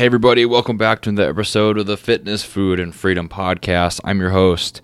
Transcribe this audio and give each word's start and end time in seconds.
Hey, 0.00 0.06
everybody, 0.06 0.46
welcome 0.46 0.78
back 0.78 1.02
to 1.02 1.10
another 1.10 1.28
episode 1.28 1.76
of 1.76 1.84
the 1.84 1.98
Fitness, 1.98 2.42
Food, 2.42 2.80
and 2.80 2.94
Freedom 2.94 3.28
Podcast. 3.28 4.00
I'm 4.02 4.18
your 4.18 4.30
host, 4.30 4.80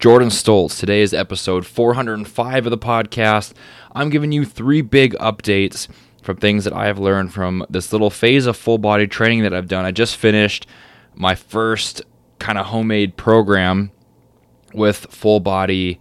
Jordan 0.00 0.28
Stoltz. 0.28 0.80
Today 0.80 1.02
is 1.02 1.14
episode 1.14 1.64
405 1.64 2.66
of 2.66 2.70
the 2.72 2.76
podcast. 2.76 3.52
I'm 3.92 4.10
giving 4.10 4.32
you 4.32 4.44
three 4.44 4.80
big 4.80 5.14
updates 5.18 5.86
from 6.20 6.38
things 6.38 6.64
that 6.64 6.72
I 6.72 6.86
have 6.86 6.98
learned 6.98 7.32
from 7.32 7.64
this 7.70 7.92
little 7.92 8.10
phase 8.10 8.46
of 8.46 8.56
full 8.56 8.78
body 8.78 9.06
training 9.06 9.44
that 9.44 9.54
I've 9.54 9.68
done. 9.68 9.84
I 9.84 9.92
just 9.92 10.16
finished 10.16 10.66
my 11.14 11.36
first 11.36 12.02
kind 12.40 12.58
of 12.58 12.66
homemade 12.66 13.16
program 13.16 13.92
with 14.74 15.06
full 15.10 15.38
body 15.38 16.00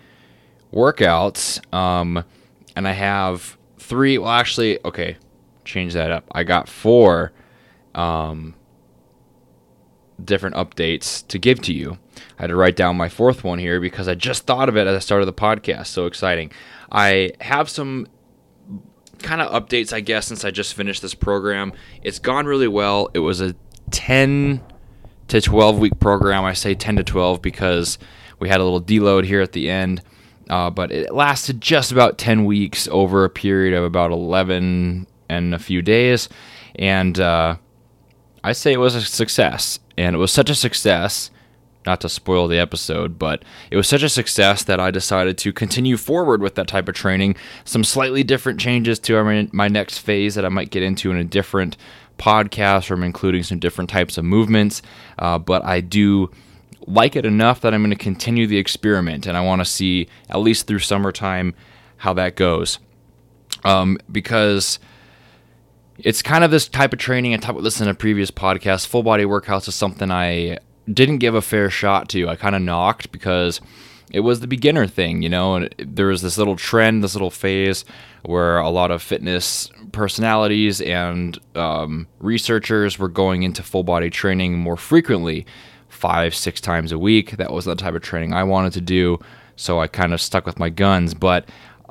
workouts. 0.74 1.62
Um, 1.72 2.26
and 2.76 2.88
I 2.88 2.94
have 2.94 3.60
three, 3.78 4.18
well, 4.18 4.32
actually, 4.32 4.84
okay, 4.84 5.18
change 5.66 5.94
that 5.94 6.10
up. 6.10 6.26
I 6.32 6.44
got 6.44 6.68
four 6.68 7.32
um, 7.96 8.54
different 10.24 10.56
updates 10.56 11.28
to 11.28 11.40
give 11.40 11.62
to 11.64 11.74
you. 11.74 11.98
I 12.38 12.44
had 12.44 12.48
to 12.48 12.56
write 12.56 12.76
down 12.76 12.96
my 12.98 13.10
fourth 13.10 13.44
one 13.44 13.60
here 13.60 13.80
because 13.80 14.08
I 14.08 14.16
just 14.16 14.46
thought 14.46 14.70
of 14.70 14.78
it 14.78 14.88
as 14.88 14.96
I 14.96 15.00
started 15.00 15.26
the 15.26 15.34
podcast. 15.34 15.88
So 15.88 16.06
exciting. 16.06 16.52
I 16.92 17.32
have 17.42 17.70
some 17.70 18.08
kind 19.20 19.42
of 19.42 19.52
updates, 19.52 19.92
I 19.92 20.02
guess, 20.02 20.28
since 20.28 20.46
I 20.46 20.52
just 20.52 20.74
finished 20.74 21.02
this 21.02 21.16
program. 21.16 21.74
It's 22.04 22.20
gone 22.20 22.46
really 22.46 22.68
well. 22.68 23.10
It 23.14 23.20
was 23.20 23.42
a 23.42 23.56
10 23.92 24.62
to 25.30 25.42
12 25.42 25.80
week 25.80 26.00
program. 26.00 26.44
I 26.44 26.54
say 26.54 26.76
10 26.76 26.98
to 26.98 27.04
12 27.04 27.42
because 27.42 27.98
we 28.40 28.50
had 28.50 28.60
a 28.60 28.64
little 28.64 28.82
deload 28.82 29.26
here 29.26 29.42
at 29.42 29.54
the 29.54 29.70
end. 29.70 30.02
Uh, 30.50 30.70
but 30.70 30.92
it 30.92 31.14
lasted 31.14 31.60
just 31.60 31.92
about 31.92 32.18
10 32.18 32.46
weeks 32.46 32.88
over 32.92 33.24
a 33.24 33.30
period 33.30 33.76
of 33.76 33.84
about 33.84 34.12
11 34.12 35.08
and 35.28 35.56
a 35.56 35.60
few 35.60 35.82
days. 35.82 36.30
And 36.76 37.20
uh, 37.20 37.56
I 38.46 38.52
say 38.52 38.74
it 38.74 38.78
was 38.78 38.94
a 38.94 39.02
success. 39.02 39.80
And 39.98 40.16
it 40.16 40.20
was 40.20 40.32
such 40.32 40.52
a 40.52 40.56
success, 40.56 41.32
not 41.84 42.00
to 42.02 42.10
spoil 42.10 42.48
the 42.48 42.60
episode, 42.60 43.18
but 43.18 43.44
it 43.72 43.76
was 43.76 43.88
such 43.88 44.04
a 44.04 44.10
success 44.10 44.64
that 44.66 44.80
I 44.80 44.92
decided 44.92 45.40
to 45.40 45.52
continue 45.52 45.98
forward 45.98 46.44
with 46.44 46.54
that 46.54 46.68
type 46.68 46.88
of 46.88 46.94
training. 46.94 47.38
Some 47.64 47.84
slightly 47.84 48.24
different 48.24 48.60
changes 48.60 49.00
to 49.00 49.48
my, 49.52 49.68
next 49.68 49.98
phase 49.98 50.36
that 50.36 50.46
I 50.46 50.50
might 50.50 50.70
get 50.70 50.84
into 50.84 51.10
in 51.10 51.18
a 51.18 51.24
different 51.24 51.76
podcast, 52.20 52.92
or 52.92 52.94
I'm 52.94 53.04
including 53.04 53.42
some 53.42 53.58
different 53.58 53.90
types 53.90 54.16
of 54.16 54.26
movements. 54.26 54.84
Uh, 55.18 55.40
but 55.40 55.66
I 55.66 55.82
do 55.82 56.30
like 56.86 57.16
it 57.16 57.26
enough 57.26 57.62
that 57.62 57.74
I'm 57.74 57.82
going 57.82 57.98
to 57.98 58.04
continue 58.04 58.46
the 58.46 58.60
experiment, 58.60 59.26
and 59.26 59.36
I 59.36 59.42
want 59.42 59.62
to 59.62 59.66
see 59.66 60.08
at 60.30 60.38
least 60.38 60.68
through 60.68 60.80
summertime 60.80 61.56
how 61.98 62.14
that 62.14 62.36
goes. 62.36 62.78
Um, 63.64 63.98
because 64.12 64.78
it's 65.98 66.22
kind 66.22 66.44
of 66.44 66.52
this 66.52 66.68
type 66.68 66.94
of 66.94 67.00
training. 67.00 67.34
I 67.34 67.38
talked 67.38 67.52
about 67.52 67.64
this 67.64 67.82
in 67.82 67.88
a 67.88 67.94
previous 67.94 68.32
podcast. 68.32 68.88
Full 68.88 69.04
body 69.04 69.24
workouts 69.24 69.68
is 69.68 69.76
something 69.76 70.12
I 70.12 70.60
didn't 70.92 71.20
give 71.20 71.36
a 71.36 71.42
fair 71.42 71.70
shot 71.70 72.10
to. 72.10 72.28
I 72.28 72.36
kind 72.36 72.56
of 72.56 72.62
knocked 72.62 73.12
because 73.12 73.62
it 74.12 74.20
was 74.20 74.40
the 74.40 74.48
beginner 74.48 74.88
thing, 74.88 75.22
you 75.22 75.30
know. 75.30 75.56
And 75.56 75.74
there 75.78 76.08
was 76.08 76.22
this 76.22 76.38
little 76.38 76.56
trend, 76.56 77.04
this 77.04 77.16
little 77.16 77.32
phase 77.32 77.86
where 78.24 78.58
a 78.58 78.70
lot 78.70 78.92
of 78.92 79.02
fitness 79.02 79.70
personalities 79.92 80.82
and 80.82 81.40
um, 81.56 82.08
researchers 82.20 83.00
were 83.00 83.08
going 83.08 83.44
into 83.44 83.64
full 83.64 83.84
body 83.84 84.10
training 84.10 84.58
more 84.58 84.78
frequently, 84.78 85.46
five, 85.90 86.36
six 86.36 86.60
times 86.60 86.92
a 86.92 87.00
week. 87.00 87.38
That 87.38 87.54
was 87.54 87.66
the 87.66 87.76
type 87.76 87.94
of 87.94 88.02
training 88.02 88.34
I 88.34 88.44
wanted 88.44 88.74
to 88.74 88.82
do. 88.82 89.20
So 89.56 89.80
I 89.80 89.88
kind 89.88 90.14
of 90.14 90.20
stuck 90.20 90.46
with 90.46 90.60
my 90.60 90.70
guns, 90.70 91.14
but 91.14 91.48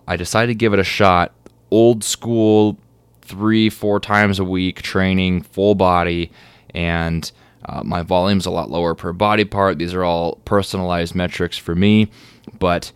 I 0.06 0.16
decided 0.16 0.48
to 0.48 0.54
give 0.54 0.74
it 0.74 0.78
a 0.78 0.84
shot. 0.84 1.32
Old 1.70 2.04
school 2.04 2.78
three, 3.24 3.70
four 3.70 4.00
times 4.00 4.38
a 4.38 4.44
week 4.44 4.82
training, 4.82 5.42
full 5.42 5.74
body, 5.74 6.30
and 6.70 7.30
uh, 7.66 7.82
my 7.82 8.02
volume's 8.02 8.46
a 8.46 8.50
lot 8.50 8.70
lower 8.70 8.94
per 8.94 9.12
body 9.12 9.44
part. 9.44 9.78
These 9.78 9.94
are 9.94 10.04
all 10.04 10.36
personalized 10.44 11.14
metrics 11.14 11.56
for 11.56 11.74
me, 11.74 12.10
but 12.58 12.92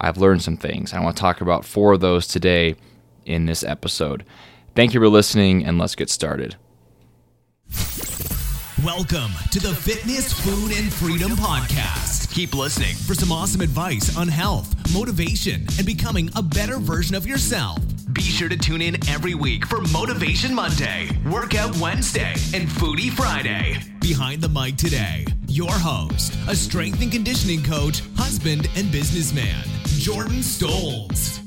I've 0.00 0.18
learned 0.18 0.42
some 0.42 0.56
things. 0.56 0.92
I 0.92 1.00
want 1.00 1.16
to 1.16 1.20
talk 1.20 1.40
about 1.40 1.64
four 1.64 1.94
of 1.94 2.00
those 2.00 2.26
today 2.26 2.76
in 3.24 3.46
this 3.46 3.64
episode. 3.64 4.24
Thank 4.74 4.94
you 4.94 5.00
for 5.00 5.08
listening, 5.08 5.64
and 5.64 5.78
let's 5.78 5.94
get 5.94 6.10
started. 6.10 6.56
Welcome 8.84 9.30
to 9.52 9.60
the 9.60 9.74
Fitness, 9.74 10.32
Food, 10.32 10.76
and 10.76 10.92
Freedom 10.92 11.30
Podcast. 11.32 12.32
Keep 12.34 12.54
listening 12.54 12.94
for 12.94 13.14
some 13.14 13.32
awesome 13.32 13.62
advice 13.62 14.16
on 14.16 14.28
health, 14.28 14.74
motivation, 14.92 15.66
and 15.78 15.86
becoming 15.86 16.28
a 16.36 16.42
better 16.42 16.78
version 16.78 17.14
of 17.14 17.26
yourself. 17.26 17.78
Be 18.14 18.22
sure 18.22 18.48
to 18.48 18.56
tune 18.56 18.80
in 18.80 18.94
every 19.08 19.34
week 19.34 19.66
for 19.66 19.80
Motivation 19.92 20.54
Monday, 20.54 21.08
Workout 21.28 21.76
Wednesday, 21.78 22.34
and 22.54 22.68
Foodie 22.68 23.10
Friday. 23.10 23.76
Behind 24.00 24.40
the 24.40 24.48
mic 24.48 24.76
today, 24.76 25.26
your 25.48 25.72
host, 25.72 26.32
a 26.46 26.54
strength 26.54 27.02
and 27.02 27.10
conditioning 27.10 27.64
coach, 27.64 28.02
husband, 28.16 28.68
and 28.76 28.92
businessman, 28.92 29.64
Jordan 29.98 30.42
Stoltz. 30.42 31.43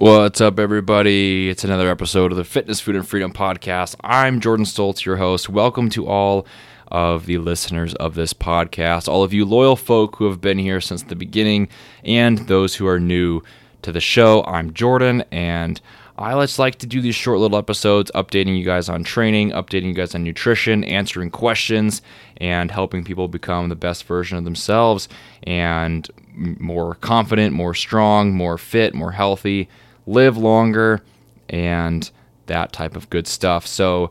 What's 0.00 0.40
up, 0.40 0.58
everybody? 0.58 1.50
It's 1.50 1.62
another 1.62 1.90
episode 1.90 2.32
of 2.32 2.38
the 2.38 2.44
Fitness, 2.44 2.80
Food, 2.80 2.96
and 2.96 3.06
Freedom 3.06 3.34
Podcast. 3.34 3.96
I'm 4.00 4.40
Jordan 4.40 4.64
Stoltz, 4.64 5.04
your 5.04 5.18
host. 5.18 5.50
Welcome 5.50 5.90
to 5.90 6.06
all 6.06 6.46
of 6.88 7.26
the 7.26 7.36
listeners 7.36 7.92
of 7.96 8.14
this 8.14 8.32
podcast, 8.32 9.08
all 9.08 9.22
of 9.22 9.34
you 9.34 9.44
loyal 9.44 9.76
folk 9.76 10.16
who 10.16 10.24
have 10.24 10.40
been 10.40 10.56
here 10.56 10.80
since 10.80 11.02
the 11.02 11.14
beginning, 11.14 11.68
and 12.02 12.38
those 12.48 12.76
who 12.76 12.86
are 12.86 12.98
new 12.98 13.42
to 13.82 13.92
the 13.92 14.00
show. 14.00 14.42
I'm 14.44 14.72
Jordan, 14.72 15.22
and 15.30 15.78
I 16.16 16.32
just 16.44 16.58
like 16.58 16.76
to 16.76 16.86
do 16.86 17.02
these 17.02 17.14
short 17.14 17.38
little 17.38 17.58
episodes 17.58 18.10
updating 18.14 18.56
you 18.56 18.64
guys 18.64 18.88
on 18.88 19.04
training, 19.04 19.50
updating 19.50 19.88
you 19.88 19.92
guys 19.92 20.14
on 20.14 20.24
nutrition, 20.24 20.82
answering 20.84 21.30
questions, 21.30 22.00
and 22.38 22.70
helping 22.70 23.04
people 23.04 23.28
become 23.28 23.68
the 23.68 23.76
best 23.76 24.04
version 24.04 24.38
of 24.38 24.44
themselves 24.44 25.10
and 25.42 26.08
more 26.34 26.94
confident, 26.94 27.52
more 27.52 27.74
strong, 27.74 28.32
more 28.32 28.56
fit, 28.56 28.94
more 28.94 29.12
healthy, 29.12 29.68
live 30.06 30.36
longer, 30.36 31.02
and 31.48 32.10
that 32.46 32.72
type 32.72 32.96
of 32.96 33.10
good 33.10 33.26
stuff. 33.26 33.66
So, 33.66 34.10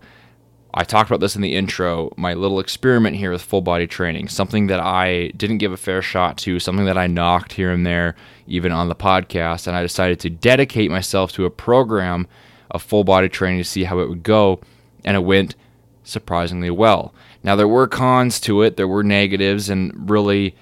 I 0.74 0.84
talked 0.84 1.10
about 1.10 1.20
this 1.20 1.36
in 1.36 1.42
the 1.42 1.56
intro, 1.56 2.14
my 2.16 2.36
little 2.36 2.60
experiment 2.60 3.16
here 3.16 3.32
with 3.32 3.42
full 3.42 3.62
body 3.62 3.88
training, 3.88 4.28
something 4.28 4.68
that 4.68 4.80
I 4.80 5.30
didn't 5.30 5.58
give 5.58 5.72
a 5.72 5.78
fair 5.78 6.02
shot 6.02 6.38
to, 6.40 6.60
something 6.60 6.86
that 6.86 6.98
I 6.98 7.08
knocked 7.08 7.54
here 7.54 7.72
and 7.72 7.86
there, 7.86 8.16
even 8.46 8.72
on 8.72 8.88
the 8.88 8.96
podcast. 8.96 9.66
And 9.66 9.76
I 9.76 9.82
decided 9.82 10.20
to 10.20 10.30
dedicate 10.30 10.92
myself 10.92 11.32
to 11.34 11.46
a 11.46 11.50
program 11.50 12.28
of 12.70 12.84
full 12.84 13.04
body 13.04 13.30
training 13.30 13.60
to 13.60 13.64
see 13.64 13.86
how 13.86 14.00
it 14.00 14.10
would 14.10 14.22
go. 14.22 14.62
And 15.04 15.18
it 15.18 15.22
went 15.22 15.56
surprisingly 16.04 16.70
well. 16.70 17.16
Now, 17.42 17.56
there 17.56 17.68
were 17.68 17.88
cons 17.88 18.40
to 18.42 18.62
it, 18.62 18.78
there 18.78 18.88
were 18.88 19.04
negatives, 19.04 19.70
and 19.70 20.10
really 20.10 20.56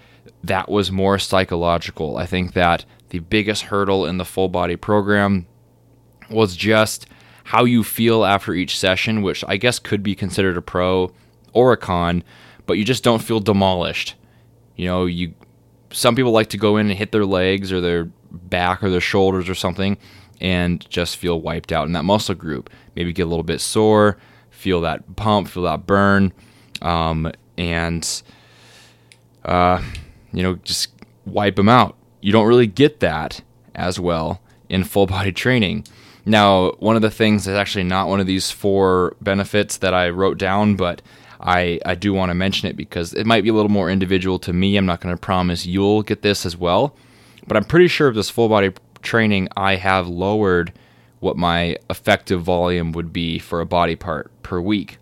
that 0.44 0.70
was 0.70 0.90
more 0.90 1.20
psychological. 1.20 2.16
I 2.16 2.26
think 2.26 2.54
that 2.54 2.86
the 3.10 3.20
biggest 3.20 3.64
hurdle 3.64 4.06
in 4.06 4.18
the 4.18 4.26
full 4.26 4.50
body 4.50 4.76
program 4.76 5.48
was 6.30 6.56
just 6.56 7.08
how 7.46 7.64
you 7.64 7.84
feel 7.84 8.26
after 8.26 8.54
each 8.54 8.78
session, 8.78 9.22
which 9.22 9.44
I 9.48 9.58
guess 9.58 9.80
could 9.80 10.04
be 10.04 10.16
considered 10.16 10.58
a 10.58 10.62
pro 10.62 11.12
or 11.54 11.72
a 11.72 11.78
con, 11.78 12.24
but 12.66 12.74
you 12.74 12.84
just 12.84 13.04
don't 13.04 13.22
feel 13.22 13.40
demolished. 13.40 14.16
You 14.76 14.88
know, 14.88 15.06
you 15.06 15.34
some 15.92 16.16
people 16.16 16.32
like 16.32 16.50
to 16.50 16.58
go 16.58 16.78
in 16.78 16.90
and 16.90 16.98
hit 16.98 17.12
their 17.12 17.26
legs 17.26 17.72
or 17.72 17.80
their 17.80 18.06
back 18.32 18.84
or 18.84 18.90
their 18.90 19.02
shoulders 19.02 19.48
or 19.48 19.56
something 19.56 19.98
and 20.42 20.88
just 20.90 21.18
feel 21.18 21.42
wiped 21.42 21.72
out 21.72 21.88
in 21.88 21.94
that 21.94 22.04
muscle 22.04 22.36
group. 22.36 22.70
Maybe 22.96 23.14
get 23.14 23.24
a 23.24 23.30
little 23.30 23.44
bit 23.44 23.62
sore, 23.62 24.18
feel 24.50 24.82
that 24.82 25.16
pump, 25.16 25.48
feel 25.48 25.64
that 25.64 25.88
burn, 25.88 26.34
um, 26.82 27.32
and 27.58 28.22
uh, 29.46 29.82
you 30.34 30.44
know, 30.44 30.56
just 30.64 30.90
wipe 31.26 31.56
them 31.56 31.70
out. 31.70 31.97
You 32.22 32.32
don't 32.32 32.48
really 32.48 32.68
get 32.68 33.00
that 33.00 33.42
as 33.76 34.00
well 34.00 34.42
in 34.70 34.84
full 34.84 35.06
body 35.06 35.32
training. 35.32 35.86
Now, 36.26 36.72
one 36.80 36.96
of 36.96 37.02
the 37.02 37.12
things 37.12 37.46
that's 37.46 37.58
actually 37.58 37.86
not 37.86 38.10
one 38.10 38.20
of 38.20 38.28
these 38.28 38.52
four 38.52 39.16
benefits 39.22 39.78
that 39.78 39.94
I 39.94 40.10
wrote 40.10 40.38
down, 40.38 40.76
but 40.76 41.02
I, 41.40 41.80
I 41.86 41.96
do 41.96 42.14
want 42.14 42.32
to 42.32 42.34
mention 42.34 42.68
it 42.68 42.76
because 42.76 43.14
it 43.14 43.26
might 43.26 43.44
be 43.44 43.50
a 43.50 43.54
little 43.54 43.72
more 43.72 43.90
individual 43.90 44.40
to 44.40 44.52
me. 44.52 44.76
I'm 44.76 44.86
not 44.86 45.00
going 45.00 45.16
to 45.16 45.22
promise 45.22 45.66
you'll 45.66 46.04
get 46.04 46.24
this 46.24 46.46
as 46.46 46.58
well, 46.58 46.96
but 47.48 47.56
I'm 47.56 47.64
pretty 47.64 47.88
sure 47.88 48.12
this 48.12 48.30
full 48.30 48.50
body 48.50 48.74
training, 49.02 49.48
I 49.56 49.76
have 49.76 50.08
lowered 50.08 50.74
what 51.20 51.38
my 51.38 51.78
effective 51.90 52.42
volume 52.42 52.92
would 52.92 53.14
be 53.14 53.40
for 53.40 53.62
a 53.62 53.66
body 53.66 53.96
part 53.96 54.32
per 54.44 54.60
week. 54.60 54.98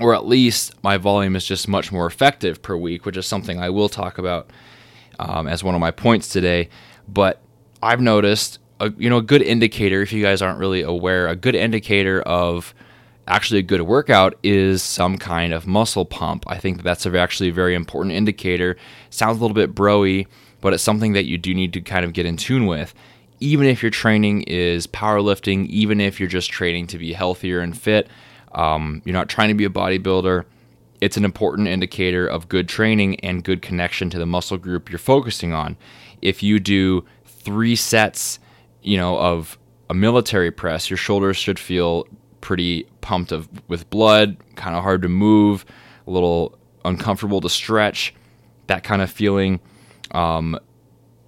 Or 0.00 0.14
at 0.14 0.26
least 0.26 0.80
my 0.82 0.96
volume 0.96 1.36
is 1.36 1.44
just 1.44 1.68
much 1.68 1.92
more 1.92 2.06
effective 2.06 2.62
per 2.62 2.76
week, 2.76 3.04
which 3.04 3.16
is 3.16 3.26
something 3.26 3.60
I 3.60 3.70
will 3.70 3.88
talk 3.88 4.16
about 4.16 4.48
um, 5.20 5.46
as 5.46 5.62
one 5.62 5.74
of 5.74 5.80
my 5.80 5.92
points 5.92 6.28
today. 6.28 6.68
But 7.06 7.40
I've 7.82 8.00
noticed 8.00 8.58
a 8.80 8.92
you 8.98 9.08
know 9.08 9.18
a 9.18 9.22
good 9.22 9.42
indicator 9.42 10.02
if 10.02 10.12
you 10.12 10.22
guys 10.22 10.42
aren't 10.42 10.58
really 10.58 10.82
aware 10.82 11.28
a 11.28 11.36
good 11.36 11.54
indicator 11.54 12.22
of 12.22 12.74
actually 13.28 13.60
a 13.60 13.62
good 13.62 13.82
workout 13.82 14.36
is 14.42 14.82
some 14.82 15.18
kind 15.18 15.52
of 15.52 15.66
muscle 15.66 16.06
pump 16.06 16.44
i 16.46 16.56
think 16.56 16.82
that's 16.82 17.04
a, 17.04 17.18
actually 17.18 17.50
a 17.50 17.52
very 17.52 17.74
important 17.74 18.14
indicator 18.14 18.78
sounds 19.10 19.36
a 19.36 19.40
little 19.40 19.54
bit 19.54 19.74
broy 19.74 20.26
but 20.60 20.72
it's 20.72 20.82
something 20.82 21.12
that 21.12 21.24
you 21.24 21.38
do 21.38 21.54
need 21.54 21.72
to 21.72 21.80
kind 21.80 22.04
of 22.04 22.12
get 22.12 22.26
in 22.26 22.36
tune 22.36 22.66
with. 22.66 22.94
Even 23.40 23.66
if 23.66 23.82
your 23.82 23.90
training 23.90 24.42
is 24.42 24.86
powerlifting, 24.86 25.66
even 25.68 26.00
if 26.00 26.20
you're 26.20 26.28
just 26.28 26.50
training 26.50 26.86
to 26.88 26.98
be 26.98 27.12
healthier 27.12 27.60
and 27.60 27.76
fit, 27.76 28.08
um, 28.52 29.00
you're 29.04 29.14
not 29.14 29.28
trying 29.28 29.48
to 29.48 29.54
be 29.54 29.64
a 29.64 29.70
bodybuilder, 29.70 30.44
it's 31.00 31.16
an 31.16 31.24
important 31.24 31.68
indicator 31.68 32.26
of 32.26 32.48
good 32.48 32.68
training 32.68 33.18
and 33.20 33.42
good 33.42 33.62
connection 33.62 34.10
to 34.10 34.18
the 34.18 34.26
muscle 34.26 34.58
group 34.58 34.90
you're 34.90 34.98
focusing 34.98 35.52
on. 35.52 35.76
If 36.20 36.42
you 36.42 36.60
do 36.60 37.04
three 37.24 37.76
sets, 37.76 38.38
you 38.82 38.96
know, 38.96 39.18
of 39.18 39.58
a 39.88 39.94
military 39.94 40.50
press, 40.50 40.90
your 40.90 40.96
shoulders 40.96 41.36
should 41.36 41.58
feel 41.58 42.06
pretty 42.40 42.84
pumped 43.00 43.32
of 43.32 43.48
with 43.68 43.88
blood, 43.90 44.36
kind 44.56 44.76
of 44.76 44.82
hard 44.82 45.02
to 45.02 45.08
move, 45.08 45.64
a 46.06 46.10
little 46.10 46.58
uncomfortable 46.84 47.40
to 47.40 47.48
stretch, 47.48 48.14
that 48.66 48.84
kind 48.84 49.02
of 49.02 49.10
feeling. 49.10 49.60
Um, 50.12 50.58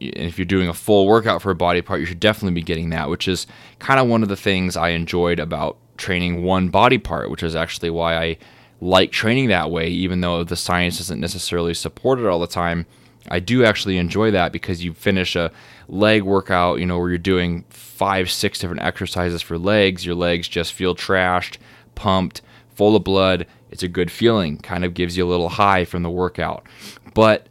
if 0.00 0.38
you're 0.38 0.46
doing 0.46 0.68
a 0.68 0.74
full 0.74 1.06
workout 1.06 1.42
for 1.42 1.50
a 1.50 1.54
body 1.54 1.80
part, 1.80 2.00
you 2.00 2.06
should 2.06 2.20
definitely 2.20 2.54
be 2.54 2.62
getting 2.62 2.90
that, 2.90 3.08
which 3.08 3.28
is 3.28 3.46
kind 3.78 4.00
of 4.00 4.08
one 4.08 4.22
of 4.22 4.28
the 4.28 4.36
things 4.36 4.76
I 4.76 4.90
enjoyed 4.90 5.38
about 5.38 5.78
training 5.96 6.42
one 6.42 6.68
body 6.68 6.98
part, 6.98 7.30
which 7.30 7.42
is 7.42 7.54
actually 7.54 7.90
why 7.90 8.16
I 8.16 8.36
like 8.82 9.12
training 9.12 9.46
that 9.46 9.70
way, 9.70 9.86
even 9.86 10.22
though 10.22 10.42
the 10.42 10.56
science 10.56 10.98
doesn't 10.98 11.20
necessarily 11.20 11.72
support 11.72 12.18
it 12.18 12.26
all 12.26 12.40
the 12.40 12.48
time. 12.48 12.84
I 13.30 13.38
do 13.38 13.64
actually 13.64 13.96
enjoy 13.96 14.32
that 14.32 14.50
because 14.50 14.82
you 14.82 14.92
finish 14.92 15.36
a 15.36 15.52
leg 15.86 16.24
workout, 16.24 16.80
you 16.80 16.86
know, 16.86 16.98
where 16.98 17.10
you're 17.10 17.18
doing 17.18 17.64
five, 17.70 18.28
six 18.28 18.58
different 18.58 18.82
exercises 18.82 19.40
for 19.40 19.56
legs. 19.56 20.04
Your 20.04 20.16
legs 20.16 20.48
just 20.48 20.72
feel 20.72 20.96
trashed, 20.96 21.58
pumped, 21.94 22.42
full 22.74 22.96
of 22.96 23.04
blood. 23.04 23.46
It's 23.70 23.84
a 23.84 23.88
good 23.88 24.10
feeling, 24.10 24.58
kind 24.58 24.84
of 24.84 24.94
gives 24.94 25.16
you 25.16 25.24
a 25.24 25.30
little 25.30 25.50
high 25.50 25.84
from 25.84 26.02
the 26.02 26.10
workout. 26.10 26.66
But 27.14 27.46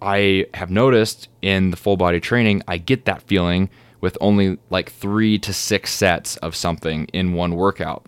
I 0.00 0.46
have 0.54 0.70
noticed 0.70 1.28
in 1.42 1.70
the 1.70 1.76
full 1.76 1.98
body 1.98 2.18
training, 2.18 2.62
I 2.66 2.78
get 2.78 3.04
that 3.04 3.20
feeling 3.24 3.68
with 4.00 4.16
only 4.22 4.56
like 4.70 4.90
three 4.90 5.38
to 5.40 5.52
six 5.52 5.92
sets 5.92 6.38
of 6.38 6.56
something 6.56 7.04
in 7.12 7.34
one 7.34 7.56
workout. 7.56 8.06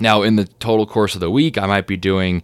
Now, 0.00 0.22
in 0.22 0.36
the 0.36 0.46
total 0.46 0.86
course 0.86 1.14
of 1.14 1.20
the 1.20 1.30
week, 1.30 1.58
I 1.58 1.66
might 1.66 1.86
be 1.86 1.96
doing, 1.96 2.42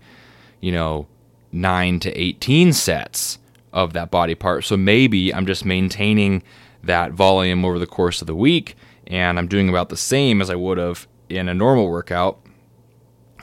you 0.60 0.72
know, 0.72 1.06
nine 1.52 1.98
to 2.00 2.12
18 2.12 2.72
sets 2.72 3.38
of 3.72 3.92
that 3.94 4.10
body 4.10 4.34
part. 4.34 4.64
So 4.64 4.76
maybe 4.76 5.34
I'm 5.34 5.46
just 5.46 5.64
maintaining 5.64 6.42
that 6.82 7.12
volume 7.12 7.64
over 7.64 7.78
the 7.78 7.86
course 7.86 8.20
of 8.20 8.26
the 8.26 8.34
week 8.34 8.76
and 9.06 9.38
I'm 9.38 9.48
doing 9.48 9.68
about 9.68 9.88
the 9.88 9.96
same 9.96 10.40
as 10.40 10.50
I 10.50 10.54
would 10.54 10.78
have 10.78 11.06
in 11.28 11.48
a 11.48 11.54
normal 11.54 11.88
workout 11.88 12.38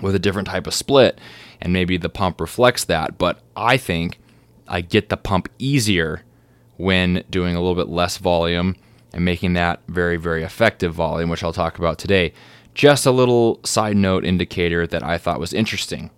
with 0.01 0.15
a 0.15 0.19
different 0.19 0.47
type 0.47 0.67
of 0.67 0.73
split. 0.73 1.19
And 1.61 1.71
maybe 1.71 1.97
the 1.97 2.09
pump 2.09 2.41
reflects 2.41 2.83
that. 2.85 3.17
But 3.17 3.41
I 3.55 3.77
think 3.77 4.19
I 4.67 4.81
get 4.81 5.09
the 5.09 5.17
pump 5.17 5.49
easier 5.59 6.23
when 6.77 7.23
doing 7.29 7.55
a 7.55 7.61
little 7.61 7.75
bit 7.75 7.87
less 7.87 8.17
volume 8.17 8.75
and 9.13 9.23
making 9.23 9.53
that 9.53 9.79
very, 9.87 10.17
very 10.17 10.43
effective 10.43 10.93
volume, 10.93 11.29
which 11.29 11.43
I'll 11.43 11.53
talk 11.53 11.77
about 11.77 11.99
today. 11.99 12.33
Just 12.73 13.05
a 13.05 13.11
little 13.11 13.59
side 13.63 13.97
note 13.97 14.25
indicator 14.25 14.87
that 14.87 15.03
I 15.03 15.17
thought 15.17 15.39
was 15.39 15.53
interesting. 15.53 16.09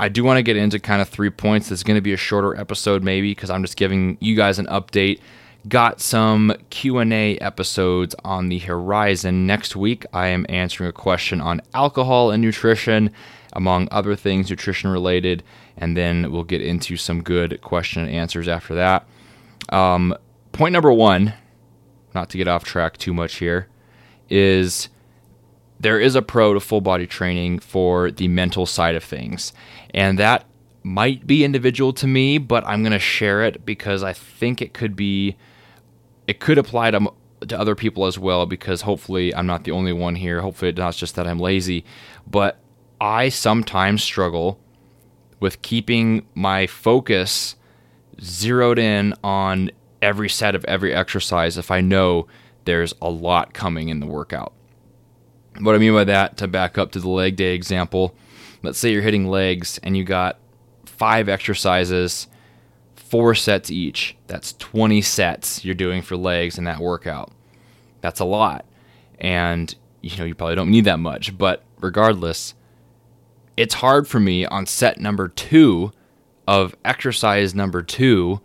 I 0.00 0.08
do 0.08 0.24
want 0.24 0.38
to 0.38 0.42
get 0.42 0.56
into 0.56 0.78
kind 0.78 1.02
of 1.02 1.08
three 1.08 1.30
points. 1.30 1.68
This 1.68 1.80
is 1.80 1.84
going 1.84 1.96
to 1.96 2.02
be 2.02 2.12
a 2.12 2.16
shorter 2.16 2.58
episode, 2.58 3.02
maybe, 3.02 3.30
because 3.30 3.50
I'm 3.50 3.62
just 3.62 3.76
giving 3.76 4.16
you 4.20 4.34
guys 4.34 4.58
an 4.58 4.66
update. 4.66 5.20
Got 5.68 6.00
some 6.00 6.54
Q&A 6.70 7.38
episodes 7.38 8.14
on 8.24 8.48
the 8.48 8.58
horizon. 8.58 9.46
Next 9.46 9.76
week, 9.76 10.04
I 10.12 10.28
am 10.28 10.46
answering 10.48 10.90
a 10.90 10.92
question 10.92 11.40
on 11.40 11.62
alcohol 11.72 12.30
and 12.30 12.42
nutrition, 12.42 13.10
among 13.52 13.88
other 13.90 14.16
things 14.16 14.50
nutrition 14.50 14.90
related, 14.90 15.42
and 15.76 15.96
then 15.96 16.32
we'll 16.32 16.44
get 16.44 16.60
into 16.60 16.96
some 16.96 17.22
good 17.22 17.60
question 17.62 18.02
and 18.02 18.10
answers 18.10 18.48
after 18.48 18.74
that. 18.74 19.06
Um, 19.70 20.14
point 20.52 20.72
number 20.72 20.92
one, 20.92 21.34
not 22.14 22.30
to 22.30 22.38
get 22.38 22.48
off 22.48 22.64
track 22.64 22.96
too 22.96 23.14
much 23.14 23.36
here, 23.36 23.68
is 24.28 24.88
there 25.80 26.00
is 26.00 26.14
a 26.14 26.22
pro 26.22 26.54
to 26.54 26.60
full 26.60 26.80
body 26.80 27.06
training 27.06 27.58
for 27.58 28.10
the 28.10 28.28
mental 28.28 28.66
side 28.66 28.94
of 28.94 29.04
things. 29.04 29.52
And 29.92 30.18
that 30.18 30.46
might 30.82 31.26
be 31.26 31.44
individual 31.44 31.92
to 31.94 32.06
me, 32.06 32.38
but 32.38 32.64
I'm 32.66 32.82
going 32.82 32.92
to 32.92 32.98
share 32.98 33.42
it 33.42 33.64
because 33.64 34.02
I 34.02 34.12
think 34.12 34.60
it 34.60 34.74
could 34.74 34.94
be, 34.94 35.36
it 36.26 36.40
could 36.40 36.58
apply 36.58 36.90
to, 36.92 37.12
to 37.48 37.58
other 37.58 37.74
people 37.74 38.06
as 38.06 38.18
well 38.18 38.46
because 38.46 38.82
hopefully 38.82 39.34
I'm 39.34 39.46
not 39.46 39.64
the 39.64 39.72
only 39.72 39.92
one 39.92 40.14
here. 40.14 40.40
Hopefully 40.40 40.70
it's 40.70 40.78
not 40.78 40.94
just 40.94 41.16
that 41.16 41.26
I'm 41.26 41.38
lazy, 41.38 41.84
but 42.26 42.58
I 43.00 43.28
sometimes 43.28 44.02
struggle 44.02 44.60
with 45.40 45.62
keeping 45.62 46.26
my 46.34 46.66
focus 46.66 47.56
zeroed 48.20 48.78
in 48.78 49.14
on 49.24 49.70
every 50.00 50.28
set 50.28 50.54
of 50.54 50.64
every 50.66 50.94
exercise 50.94 51.58
if 51.58 51.70
I 51.70 51.80
know 51.80 52.26
there's 52.64 52.94
a 53.02 53.10
lot 53.10 53.52
coming 53.54 53.88
in 53.88 54.00
the 54.00 54.06
workout. 54.06 54.52
What 55.60 55.74
I 55.74 55.78
mean 55.78 55.92
by 55.92 56.04
that, 56.04 56.36
to 56.38 56.48
back 56.48 56.78
up 56.78 56.92
to 56.92 57.00
the 57.00 57.08
leg 57.08 57.36
day 57.36 57.54
example, 57.54 58.14
let's 58.62 58.78
say 58.78 58.90
you're 58.92 59.02
hitting 59.02 59.28
legs 59.28 59.78
and 59.82 59.96
you 59.96 60.04
got 60.04 60.38
five 60.84 61.28
exercises, 61.28 62.26
four 62.96 63.34
sets 63.34 63.70
each. 63.70 64.16
That's 64.26 64.54
20 64.54 65.00
sets 65.02 65.64
you're 65.64 65.74
doing 65.74 66.02
for 66.02 66.16
legs 66.16 66.58
in 66.58 66.64
that 66.64 66.80
workout. 66.80 67.30
That's 68.00 68.20
a 68.20 68.24
lot. 68.24 68.64
And, 69.20 69.74
you 70.00 70.16
know, 70.16 70.24
you 70.24 70.34
probably 70.34 70.56
don't 70.56 70.70
need 70.70 70.86
that 70.86 70.98
much. 70.98 71.36
But 71.36 71.62
regardless, 71.80 72.54
it's 73.56 73.74
hard 73.74 74.08
for 74.08 74.18
me 74.18 74.44
on 74.44 74.66
set 74.66 74.98
number 74.98 75.28
two 75.28 75.92
of 76.46 76.74
exercise 76.84 77.54
number 77.54 77.82
two 77.82 78.40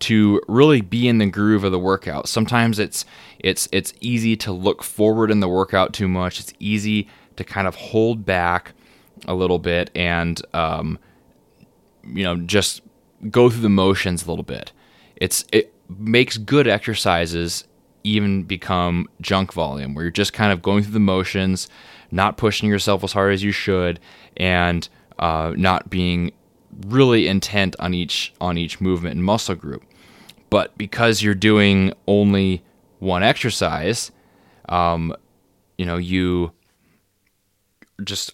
to 0.00 0.40
really 0.48 0.80
be 0.80 1.08
in 1.08 1.18
the 1.18 1.26
groove 1.26 1.64
of 1.64 1.72
the 1.72 1.78
workout. 1.78 2.28
Sometimes 2.28 2.78
it's 2.78 3.04
it's 3.38 3.68
it's 3.72 3.92
easy 4.00 4.36
to 4.36 4.52
look 4.52 4.82
forward 4.82 5.30
in 5.30 5.40
the 5.40 5.48
workout 5.48 5.92
too 5.92 6.08
much. 6.08 6.40
It's 6.40 6.52
easy 6.58 7.08
to 7.36 7.44
kind 7.44 7.66
of 7.66 7.74
hold 7.74 8.24
back 8.24 8.72
a 9.26 9.34
little 9.34 9.58
bit 9.58 9.90
and 9.94 10.40
um, 10.54 10.98
you 12.04 12.22
know 12.22 12.36
just 12.36 12.82
go 13.30 13.50
through 13.50 13.62
the 13.62 13.68
motions 13.68 14.24
a 14.24 14.30
little 14.30 14.44
bit. 14.44 14.72
It's 15.16 15.44
it 15.52 15.72
makes 15.88 16.36
good 16.36 16.68
exercises 16.68 17.64
even 18.04 18.44
become 18.44 19.08
junk 19.20 19.52
volume 19.52 19.94
where 19.94 20.04
you're 20.04 20.10
just 20.10 20.32
kind 20.32 20.52
of 20.52 20.62
going 20.62 20.82
through 20.82 20.92
the 20.92 21.00
motions, 21.00 21.68
not 22.10 22.36
pushing 22.36 22.68
yourself 22.68 23.02
as 23.02 23.12
hard 23.12 23.32
as 23.32 23.42
you 23.42 23.52
should, 23.52 23.98
and 24.36 24.88
uh, 25.18 25.52
not 25.56 25.90
being 25.90 26.32
really 26.86 27.26
intent 27.26 27.74
on 27.78 27.94
each 27.94 28.32
on 28.40 28.56
each 28.56 28.80
movement 28.80 29.16
and 29.16 29.24
muscle 29.24 29.54
group. 29.54 29.82
But 30.50 30.76
because 30.78 31.22
you're 31.22 31.34
doing 31.34 31.92
only 32.06 32.62
one 32.98 33.22
exercise, 33.22 34.10
um, 34.68 35.14
you 35.76 35.86
know, 35.86 35.96
you 35.96 36.52
just 38.04 38.32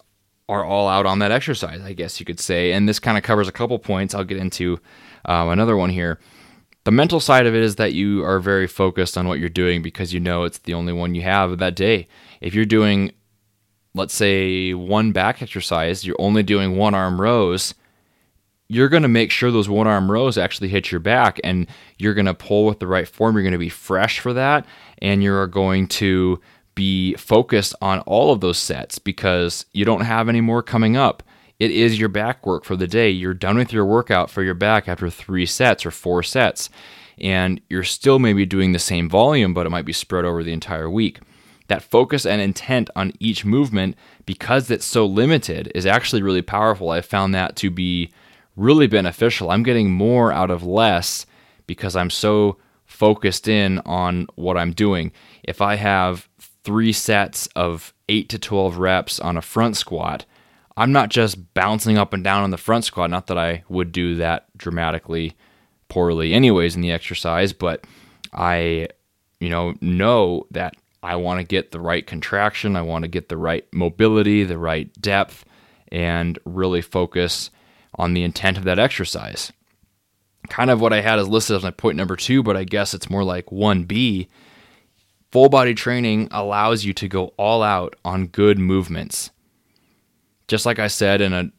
are 0.48 0.64
all 0.64 0.88
out 0.88 1.06
on 1.06 1.20
that 1.20 1.32
exercise, 1.32 1.80
I 1.80 1.92
guess 1.92 2.20
you 2.20 2.26
could 2.26 2.40
say. 2.40 2.72
And 2.72 2.88
this 2.88 2.98
kind 2.98 3.16
of 3.16 3.24
covers 3.24 3.48
a 3.48 3.52
couple 3.52 3.78
points. 3.78 4.14
I'll 4.14 4.24
get 4.24 4.38
into 4.38 4.78
um, 5.24 5.48
another 5.48 5.76
one 5.76 5.90
here. 5.90 6.18
The 6.84 6.90
mental 6.90 7.18
side 7.18 7.46
of 7.46 7.54
it 7.54 7.62
is 7.62 7.76
that 7.76 7.94
you 7.94 8.22
are 8.24 8.38
very 8.38 8.66
focused 8.66 9.16
on 9.16 9.26
what 9.26 9.38
you're 9.38 9.48
doing 9.48 9.80
because 9.80 10.12
you 10.12 10.20
know 10.20 10.44
it's 10.44 10.58
the 10.58 10.74
only 10.74 10.92
one 10.92 11.14
you 11.14 11.22
have 11.22 11.58
that 11.58 11.74
day. 11.74 12.06
If 12.42 12.54
you're 12.54 12.66
doing, 12.66 13.12
let's 13.94 14.14
say, 14.14 14.74
one 14.74 15.12
back 15.12 15.40
exercise, 15.40 16.04
you're 16.04 16.16
only 16.18 16.42
doing 16.42 16.76
one 16.76 16.94
arm 16.94 17.20
rows 17.20 17.74
you're 18.68 18.88
going 18.88 19.02
to 19.02 19.08
make 19.08 19.30
sure 19.30 19.50
those 19.50 19.68
one 19.68 19.86
arm 19.86 20.10
rows 20.10 20.38
actually 20.38 20.68
hit 20.68 20.90
your 20.90 21.00
back 21.00 21.38
and 21.44 21.66
you're 21.98 22.14
going 22.14 22.26
to 22.26 22.34
pull 22.34 22.64
with 22.64 22.80
the 22.80 22.86
right 22.86 23.06
form. 23.06 23.36
You're 23.36 23.42
going 23.42 23.52
to 23.52 23.58
be 23.58 23.68
fresh 23.68 24.20
for 24.20 24.32
that. 24.32 24.66
And 25.02 25.22
you're 25.22 25.46
going 25.46 25.86
to 25.88 26.40
be 26.74 27.14
focused 27.14 27.74
on 27.80 28.00
all 28.00 28.32
of 28.32 28.40
those 28.40 28.58
sets 28.58 28.98
because 28.98 29.66
you 29.72 29.84
don't 29.84 30.00
have 30.00 30.28
any 30.28 30.40
more 30.40 30.62
coming 30.62 30.96
up. 30.96 31.22
It 31.60 31.70
is 31.70 32.00
your 32.00 32.08
back 32.08 32.46
work 32.46 32.64
for 32.64 32.74
the 32.74 32.88
day. 32.88 33.10
You're 33.10 33.34
done 33.34 33.56
with 33.56 33.72
your 33.72 33.84
workout 33.84 34.30
for 34.30 34.42
your 34.42 34.54
back 34.54 34.88
after 34.88 35.08
three 35.08 35.46
sets 35.46 35.86
or 35.86 35.90
four 35.90 36.22
sets. 36.22 36.68
And 37.18 37.60
you're 37.68 37.84
still 37.84 38.18
maybe 38.18 38.44
doing 38.44 38.72
the 38.72 38.78
same 38.80 39.08
volume, 39.08 39.54
but 39.54 39.66
it 39.66 39.70
might 39.70 39.84
be 39.84 39.92
spread 39.92 40.24
over 40.24 40.42
the 40.42 40.52
entire 40.52 40.90
week. 40.90 41.20
That 41.68 41.82
focus 41.82 42.26
and 42.26 42.40
intent 42.40 42.90
on 42.96 43.12
each 43.20 43.44
movement, 43.44 43.96
because 44.26 44.70
it's 44.70 44.84
so 44.84 45.06
limited, 45.06 45.70
is 45.74 45.86
actually 45.86 46.22
really 46.22 46.42
powerful. 46.42 46.90
I 46.90 47.00
found 47.00 47.34
that 47.34 47.56
to 47.56 47.70
be 47.70 48.10
really 48.56 48.86
beneficial. 48.86 49.50
I'm 49.50 49.62
getting 49.62 49.90
more 49.90 50.32
out 50.32 50.50
of 50.50 50.62
less 50.62 51.26
because 51.66 51.96
I'm 51.96 52.10
so 52.10 52.58
focused 52.84 53.48
in 53.48 53.80
on 53.80 54.26
what 54.34 54.56
I'm 54.56 54.72
doing. 54.72 55.12
If 55.42 55.60
I 55.60 55.76
have 55.76 56.28
three 56.62 56.92
sets 56.92 57.46
of 57.48 57.92
8 58.08 58.28
to 58.30 58.38
12 58.38 58.78
reps 58.78 59.20
on 59.20 59.36
a 59.36 59.42
front 59.42 59.76
squat, 59.76 60.24
I'm 60.76 60.92
not 60.92 61.08
just 61.08 61.54
bouncing 61.54 61.98
up 61.98 62.12
and 62.12 62.24
down 62.24 62.42
on 62.42 62.50
the 62.50 62.56
front 62.56 62.84
squat. 62.84 63.10
Not 63.10 63.26
that 63.28 63.38
I 63.38 63.64
would 63.68 63.92
do 63.92 64.16
that 64.16 64.46
dramatically 64.56 65.36
poorly, 65.88 66.34
anyways, 66.34 66.74
in 66.74 66.82
the 66.82 66.90
exercise, 66.90 67.52
but 67.52 67.86
I, 68.32 68.88
you 69.38 69.48
know, 69.48 69.74
know 69.80 70.46
that 70.50 70.76
I 71.02 71.16
want 71.16 71.38
to 71.38 71.44
get 71.44 71.70
the 71.70 71.80
right 71.80 72.04
contraction, 72.06 72.76
I 72.76 72.82
want 72.82 73.02
to 73.02 73.08
get 73.08 73.28
the 73.28 73.36
right 73.36 73.66
mobility, 73.72 74.42
the 74.42 74.58
right 74.58 74.90
depth, 75.00 75.44
and 75.92 76.38
really 76.44 76.80
focus 76.80 77.50
on 77.96 78.14
the 78.14 78.22
intent 78.22 78.58
of 78.58 78.64
that 78.64 78.78
exercise. 78.78 79.52
kind 80.50 80.70
of 80.70 80.80
what 80.80 80.92
I 80.92 81.00
had 81.00 81.18
as 81.18 81.28
listed 81.28 81.56
as 81.56 81.62
my 81.62 81.70
point 81.70 81.96
number 81.96 82.16
two, 82.16 82.42
but 82.42 82.56
I 82.56 82.64
guess 82.64 82.92
it's 82.92 83.08
more 83.08 83.24
like 83.24 83.46
1B. 83.46 84.28
Full 85.32 85.48
body 85.48 85.74
training 85.74 86.28
allows 86.30 86.84
you 86.84 86.92
to 86.94 87.08
go 87.08 87.28
all 87.38 87.62
out 87.62 87.96
on 88.04 88.26
good 88.26 88.58
movements. 88.58 89.30
Just 90.46 90.66
like 90.66 90.78
I 90.78 90.88
said 90.88 91.22
in 91.22 91.32
a, 91.32 91.50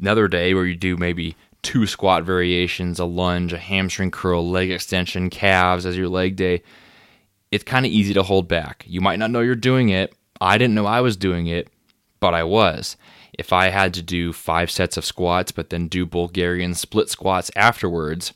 another 0.00 0.26
day 0.26 0.52
where 0.52 0.66
you 0.66 0.74
do 0.74 0.96
maybe 0.96 1.36
two 1.62 1.86
squat 1.86 2.24
variations, 2.24 2.98
a 2.98 3.04
lunge, 3.04 3.52
a 3.52 3.58
hamstring 3.58 4.10
curl, 4.10 4.50
leg 4.50 4.70
extension, 4.70 5.30
calves 5.30 5.86
as 5.86 5.96
your 5.96 6.08
leg 6.08 6.34
day, 6.34 6.62
it's 7.52 7.64
kind 7.64 7.86
of 7.86 7.92
easy 7.92 8.14
to 8.14 8.22
hold 8.24 8.48
back. 8.48 8.84
You 8.88 9.00
might 9.00 9.20
not 9.20 9.30
know 9.30 9.40
you're 9.40 9.54
doing 9.54 9.90
it. 9.90 10.12
I 10.40 10.58
didn't 10.58 10.74
know 10.74 10.86
I 10.86 11.02
was 11.02 11.16
doing 11.16 11.46
it, 11.46 11.68
but 12.18 12.34
I 12.34 12.42
was. 12.42 12.96
If 13.32 13.52
I 13.52 13.68
had 13.68 13.94
to 13.94 14.02
do 14.02 14.32
five 14.32 14.70
sets 14.70 14.96
of 14.96 15.04
squats, 15.04 15.52
but 15.52 15.70
then 15.70 15.88
do 15.88 16.04
Bulgarian 16.04 16.74
split 16.74 17.08
squats 17.08 17.50
afterwards, 17.56 18.32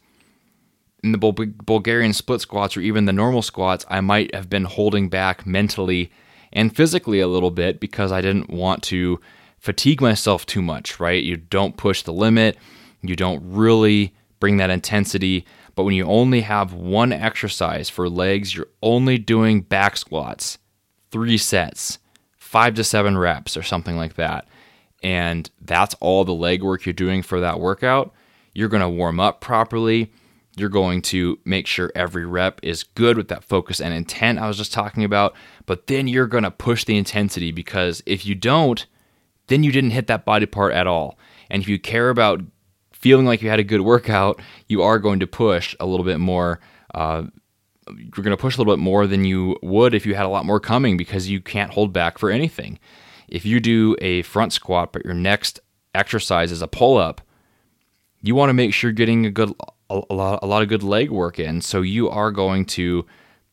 in 1.03 1.13
the 1.13 1.19
Bulgarian 1.19 2.13
split 2.13 2.41
squats 2.41 2.77
or 2.77 2.81
even 2.81 3.05
the 3.05 3.13
normal 3.13 3.43
squats, 3.43 3.85
I 3.89 4.01
might 4.01 4.35
have 4.35 4.51
been 4.51 4.65
holding 4.65 5.09
back 5.09 5.47
mentally 5.47 6.11
and 6.53 6.75
physically 6.75 7.21
a 7.21 7.29
little 7.29 7.51
bit 7.51 7.79
because 7.79 8.11
I 8.11 8.21
didn't 8.21 8.51
want 8.51 8.83
to 8.85 9.21
fatigue 9.59 10.01
myself 10.01 10.47
too 10.47 10.63
much, 10.63 10.99
right? 10.99 11.23
You 11.23 11.37
don't 11.37 11.77
push 11.77 12.03
the 12.03 12.13
limit, 12.13 12.57
you 13.03 13.15
don't 13.15 13.43
really 13.45 14.15
bring 14.41 14.57
that 14.57 14.71
intensity. 14.71 15.45
But 15.75 15.85
when 15.85 15.95
you 15.95 16.07
only 16.07 16.41
have 16.41 16.73
one 16.73 17.13
exercise 17.13 17.91
for 17.91 18.09
legs, 18.09 18.55
you're 18.55 18.69
only 18.83 19.19
doing 19.19 19.61
back 19.61 19.97
squats, 19.97 20.59
three 21.11 21.37
sets, 21.37 21.99
five 22.37 22.75
to 22.75 22.85
seven 22.85 23.19
reps, 23.19 23.57
or 23.57 23.63
something 23.63 23.97
like 23.97 24.15
that. 24.15 24.49
And 25.07 25.49
that's 25.61 25.95
all 26.01 26.25
the 26.25 26.35
leg 26.35 26.65
work 26.65 26.85
you're 26.85 26.93
doing 26.93 27.23
for 27.23 27.39
that 27.39 27.61
workout. 27.61 28.13
You're 28.55 28.69
going 28.69 28.83
to 28.83 28.89
warm 28.89 29.21
up 29.21 29.41
properly. 29.41 30.11
You're 30.57 30.69
going 30.69 31.01
to 31.03 31.39
make 31.45 31.69
sure 31.69 31.93
every 31.95 32.27
rep 32.27 32.59
is 32.65 32.83
good 32.83 33.17
with 33.17 33.29
that 33.29 33.45
focus 33.45 33.81
and 33.81 33.95
intent 33.95 34.41
I 34.41 34.49
was 34.49 34.57
just 34.57 34.73
talking 34.73 35.05
about. 35.05 35.37
But 35.65 35.87
then 35.87 36.09
you're 36.09 36.27
going 36.27 36.43
to 36.43 36.51
push 36.51 36.83
the 36.83 36.97
intensity 36.97 37.53
because 37.53 38.03
if 38.05 38.27
you 38.27 38.35
don't, 38.35 38.85
then 39.47 39.63
you 39.63 39.71
didn't 39.71 39.91
hit 39.91 40.09
that 40.09 40.25
body 40.25 40.45
part 40.45 40.75
at 40.75 40.89
all. 40.89 41.17
And 41.51 41.63
if 41.63 41.69
you 41.69 41.79
care 41.79 42.11
about 42.11 42.41
feeling 42.93 43.27
like 43.27 43.43
you 43.43 43.49
had 43.49 43.61
a 43.61 43.65
good 43.65 43.83
workout, 43.83 44.43
you 44.67 44.83
are 44.83 44.99
going 44.99 45.21
to 45.21 45.27
push 45.29 45.77
a 45.79 45.87
little 45.87 46.05
bit 46.05 46.19
more. 46.19 46.59
Uh, 46.93 47.27
you're 47.87 48.25
going 48.25 48.37
to 48.37 48.37
push 48.37 48.57
a 48.57 48.59
little 48.59 48.75
bit 48.75 48.83
more 48.83 49.07
than 49.07 49.25
you 49.25 49.57
would 49.63 49.95
if 49.95 50.05
you 50.05 50.17
had 50.17 50.27
a 50.27 50.31
lot 50.31 50.45
more 50.45 50.59
coming 50.59 50.97
because 50.97 51.31
you 51.31 51.41
can't 51.41 51.71
hold 51.71 51.93
back 51.93 52.19
for 52.19 52.29
anything. 52.29 52.81
If 53.29 53.45
you 53.45 53.61
do 53.61 53.97
a 54.01 54.23
front 54.23 54.53
squat, 54.53 54.93
but 54.93 55.05
your 55.05 55.15
next 55.15 55.61
exercise 55.95 56.53
is 56.53 56.63
a 56.63 56.69
pull 56.69 56.97
up, 56.97 57.21
you 58.23 58.35
want 58.35 58.51
to 58.51 58.55
make 58.55 58.73
sure 58.73 58.91
you're 58.91 58.95
getting 58.95 59.27
a 59.27 59.31
good 59.31 59.53
a, 59.89 60.03
lot, 60.13 60.41
a 60.43 60.47
lot 60.47 60.63
of 60.63 60.69
good 60.69 60.83
leg 60.83 61.11
work 61.11 61.39
in. 61.39 61.61
So 61.61 61.83
you 61.83 62.09
are 62.09 62.33
going 62.33 62.65
to 62.67 63.07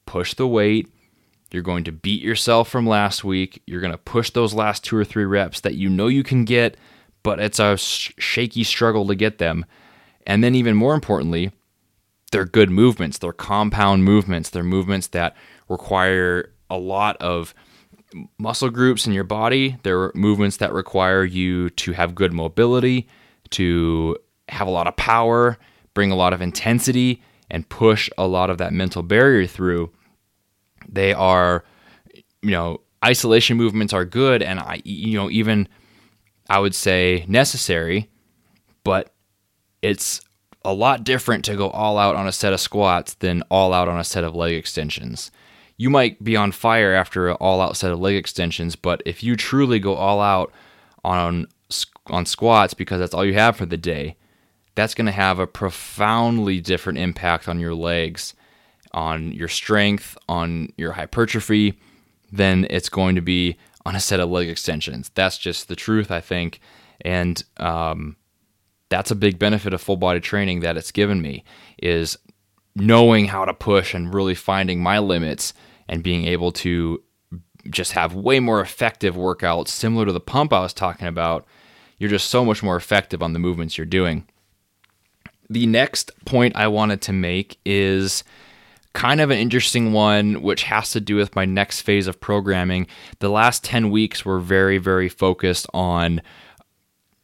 push 0.05 0.33
the 0.33 0.47
weight. 0.47 0.89
You're 1.51 1.61
going 1.61 1.83
to 1.83 1.91
beat 1.91 2.23
yourself 2.23 2.69
from 2.69 2.87
last 2.87 3.23
week. 3.23 3.61
You're 3.67 3.81
going 3.81 3.91
to 3.91 3.97
push 3.99 4.31
those 4.31 4.55
last 4.55 4.83
two 4.83 4.97
or 4.97 5.05
three 5.05 5.25
reps 5.25 5.61
that 5.61 5.75
you 5.75 5.89
know 5.89 6.07
you 6.07 6.23
can 6.23 6.45
get 6.45 6.77
but 7.23 7.39
it's 7.39 7.59
a 7.59 7.77
shaky 7.77 8.63
struggle 8.63 9.07
to 9.07 9.15
get 9.15 9.37
them. 9.37 9.65
And 10.27 10.43
then, 10.43 10.55
even 10.55 10.75
more 10.75 10.93
importantly, 10.93 11.51
they're 12.31 12.45
good 12.45 12.69
movements. 12.69 13.17
They're 13.17 13.33
compound 13.33 14.03
movements. 14.03 14.49
They're 14.49 14.63
movements 14.63 15.07
that 15.07 15.35
require 15.67 16.53
a 16.69 16.77
lot 16.77 17.17
of 17.17 17.53
muscle 18.37 18.69
groups 18.69 19.05
in 19.07 19.13
your 19.13 19.23
body. 19.23 19.77
There 19.83 19.99
are 20.01 20.11
movements 20.15 20.57
that 20.57 20.73
require 20.73 21.23
you 21.23 21.69
to 21.71 21.93
have 21.93 22.15
good 22.15 22.33
mobility, 22.33 23.07
to 23.51 24.17
have 24.49 24.67
a 24.67 24.71
lot 24.71 24.87
of 24.87 24.95
power, 24.95 25.57
bring 25.93 26.11
a 26.11 26.15
lot 26.15 26.33
of 26.33 26.41
intensity, 26.41 27.21
and 27.49 27.67
push 27.69 28.09
a 28.17 28.27
lot 28.27 28.49
of 28.49 28.57
that 28.57 28.73
mental 28.73 29.03
barrier 29.03 29.47
through. 29.47 29.91
They 30.87 31.13
are, 31.13 31.63
you 32.41 32.51
know, 32.51 32.81
isolation 33.03 33.57
movements 33.57 33.93
are 33.93 34.05
good. 34.05 34.41
And 34.41 34.59
I, 34.59 34.81
you 34.83 35.17
know, 35.17 35.29
even 35.29 35.67
I 36.49 36.59
would 36.59 36.75
say 36.75 37.25
necessary, 37.27 38.09
but 38.83 39.13
it's 39.81 40.21
a 40.65 40.73
lot 40.73 41.03
different 41.03 41.45
to 41.45 41.55
go 41.55 41.69
all 41.69 41.97
out 41.97 42.15
on 42.15 42.27
a 42.27 42.31
set 42.31 42.53
of 42.53 42.59
squats 42.59 43.15
than 43.15 43.43
all 43.49 43.73
out 43.73 43.87
on 43.87 43.99
a 43.99 44.03
set 44.03 44.23
of 44.23 44.35
leg 44.35 44.53
extensions. 44.53 45.31
You 45.83 45.89
might 45.89 46.23
be 46.23 46.37
on 46.37 46.53
fire 46.53 46.93
after 46.93 47.27
an 47.27 47.35
all 47.41 47.59
out 47.59 47.75
set 47.75 47.91
of 47.91 47.99
leg 47.99 48.15
extensions, 48.15 48.77
but 48.77 49.03
if 49.05 49.21
you 49.21 49.35
truly 49.35 49.79
go 49.79 49.95
all 49.95 50.21
out 50.21 50.53
on 51.03 51.47
on 52.07 52.25
squats 52.25 52.73
because 52.73 52.99
that's 52.99 53.13
all 53.13 53.25
you 53.25 53.33
have 53.33 53.57
for 53.57 53.65
the 53.65 53.75
day, 53.75 54.15
that's 54.75 54.93
going 54.93 55.07
to 55.07 55.11
have 55.11 55.39
a 55.39 55.45
profoundly 55.45 56.61
different 56.61 56.99
impact 56.99 57.49
on 57.49 57.59
your 57.59 57.75
legs, 57.75 58.33
on 58.93 59.33
your 59.33 59.49
strength, 59.49 60.17
on 60.29 60.71
your 60.77 60.93
hypertrophy 60.93 61.77
than 62.31 62.65
it's 62.69 62.87
going 62.87 63.15
to 63.15 63.21
be 63.21 63.57
on 63.85 63.93
a 63.93 63.99
set 63.99 64.21
of 64.21 64.29
leg 64.29 64.47
extensions. 64.47 65.11
That's 65.15 65.37
just 65.37 65.67
the 65.67 65.75
truth, 65.75 66.11
I 66.11 66.21
think. 66.21 66.61
And 67.01 67.43
um, 67.57 68.15
that's 68.87 69.11
a 69.11 69.15
big 69.15 69.37
benefit 69.37 69.73
of 69.73 69.81
full 69.81 69.97
body 69.97 70.21
training 70.21 70.61
that 70.61 70.77
it's 70.77 70.91
given 70.91 71.21
me 71.21 71.43
is 71.77 72.17
knowing 72.73 73.25
how 73.25 73.43
to 73.43 73.53
push 73.53 73.93
and 73.93 74.13
really 74.13 74.33
finding 74.33 74.81
my 74.81 74.97
limits 74.97 75.53
and 75.87 76.03
being 76.03 76.25
able 76.25 76.51
to 76.51 77.01
just 77.69 77.93
have 77.93 78.13
way 78.13 78.39
more 78.39 78.61
effective 78.61 79.15
workouts 79.15 79.69
similar 79.69 80.05
to 80.05 80.11
the 80.11 80.19
pump 80.19 80.53
I 80.53 80.61
was 80.61 80.73
talking 80.73 81.07
about. 81.07 81.45
You're 81.97 82.09
just 82.09 82.29
so 82.29 82.43
much 82.43 82.61
more 82.61 82.75
effective 82.75 83.23
on 83.23 83.33
the 83.33 83.39
movements 83.39 83.77
you're 83.77 83.85
doing. 83.85 84.27
The 85.49 85.65
next 85.65 86.11
point 86.25 86.55
I 86.55 86.67
wanted 86.67 87.01
to 87.03 87.13
make 87.13 87.59
is 87.65 88.23
kind 88.93 89.21
of 89.21 89.31
an 89.31 89.37
interesting 89.37 89.91
one, 89.91 90.41
which 90.41 90.63
has 90.63 90.91
to 90.91 91.01
do 91.01 91.15
with 91.15 91.35
my 91.35 91.45
next 91.45 91.81
phase 91.81 92.07
of 92.07 92.19
programming. 92.19 92.87
The 93.19 93.29
last 93.29 93.63
10 93.63 93.89
weeks 93.89 94.23
were 94.23 94.39
very, 94.39 94.77
very 94.77 95.09
focused 95.09 95.67
on 95.73 96.21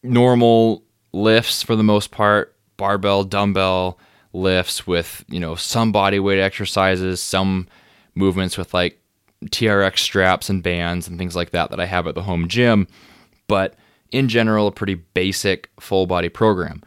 normal 0.03 0.83
lifts 1.11 1.63
for 1.63 1.75
the 1.75 1.83
most 1.83 2.11
part, 2.11 2.55
barbell, 2.77 3.23
dumbbell 3.23 3.99
lifts 4.33 4.87
with, 4.87 5.23
you 5.27 5.39
know, 5.39 5.55
some 5.55 5.91
body 5.91 6.19
weight 6.19 6.39
exercises, 6.39 7.21
some 7.21 7.67
movements 8.19 8.57
with 8.57 8.73
like 8.73 8.99
TRX 9.45 9.99
straps 9.99 10.49
and 10.49 10.61
bands 10.61 11.07
and 11.07 11.17
things 11.17 11.35
like 11.35 11.51
that 11.51 11.71
that 11.71 11.79
I 11.79 11.85
have 11.85 12.07
at 12.07 12.15
the 12.15 12.23
home 12.23 12.47
gym. 12.47 12.87
But 13.47 13.75
in 14.11 14.27
general, 14.27 14.67
a 14.67 14.71
pretty 14.71 14.95
basic 14.95 15.69
full 15.79 16.05
body 16.05 16.29
program. 16.29 16.83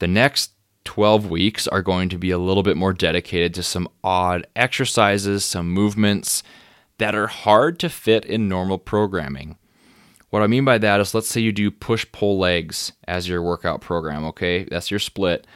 The 0.00 0.08
next 0.08 0.52
12 0.84 1.30
weeks 1.30 1.66
are 1.68 1.82
going 1.82 2.08
to 2.10 2.18
be 2.18 2.30
a 2.30 2.38
little 2.38 2.62
bit 2.62 2.76
more 2.76 2.92
dedicated 2.92 3.54
to 3.54 3.62
some 3.62 3.88
odd 4.02 4.46
exercises, 4.54 5.44
some 5.44 5.70
movements 5.70 6.42
that 6.98 7.14
are 7.14 7.26
hard 7.26 7.78
to 7.80 7.88
fit 7.88 8.24
in 8.24 8.48
normal 8.48 8.78
programming. 8.78 9.56
What 10.30 10.42
I 10.42 10.46
mean 10.46 10.64
by 10.64 10.78
that 10.78 11.00
is, 11.00 11.14
let's 11.14 11.28
say 11.28 11.40
you 11.40 11.52
do 11.52 11.70
push 11.70 12.06
pull 12.12 12.38
legs 12.38 12.92
as 13.06 13.28
your 13.28 13.42
workout 13.42 13.80
program, 13.80 14.24
okay? 14.26 14.64
That's 14.64 14.90
your 14.90 15.00
split. 15.00 15.46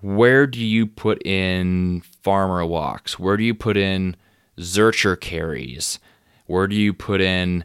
Where 0.00 0.46
do 0.46 0.64
you 0.64 0.86
put 0.86 1.24
in 1.26 2.02
farmer 2.22 2.64
walks? 2.64 3.18
Where 3.18 3.36
do 3.36 3.44
you 3.44 3.54
put 3.54 3.76
in 3.76 4.16
Zercher 4.58 5.18
carries? 5.18 5.98
Where 6.46 6.66
do 6.66 6.76
you 6.76 6.92
put 6.92 7.20
in, 7.20 7.64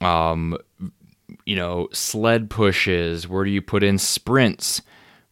um, 0.00 0.56
you 1.44 1.56
know, 1.56 1.88
sled 1.92 2.50
pushes? 2.50 3.26
Where 3.28 3.44
do 3.44 3.50
you 3.50 3.62
put 3.62 3.82
in 3.82 3.98
sprints? 3.98 4.82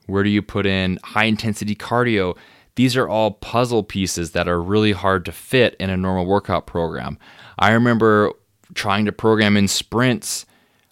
Where 0.06 0.22
do 0.22 0.30
you 0.30 0.42
put 0.42 0.66
in 0.66 0.98
high 1.02 1.24
intensity 1.24 1.74
cardio? 1.74 2.36
These 2.76 2.96
are 2.96 3.08
all 3.08 3.30
puzzle 3.30 3.84
pieces 3.84 4.32
that 4.32 4.48
are 4.48 4.60
really 4.60 4.92
hard 4.92 5.24
to 5.26 5.32
fit 5.32 5.76
in 5.78 5.90
a 5.90 5.96
normal 5.96 6.26
workout 6.26 6.66
program. 6.66 7.18
I 7.58 7.70
remember 7.70 8.32
trying 8.74 9.04
to 9.04 9.12
program 9.12 9.56
in 9.56 9.68
sprints 9.68 10.44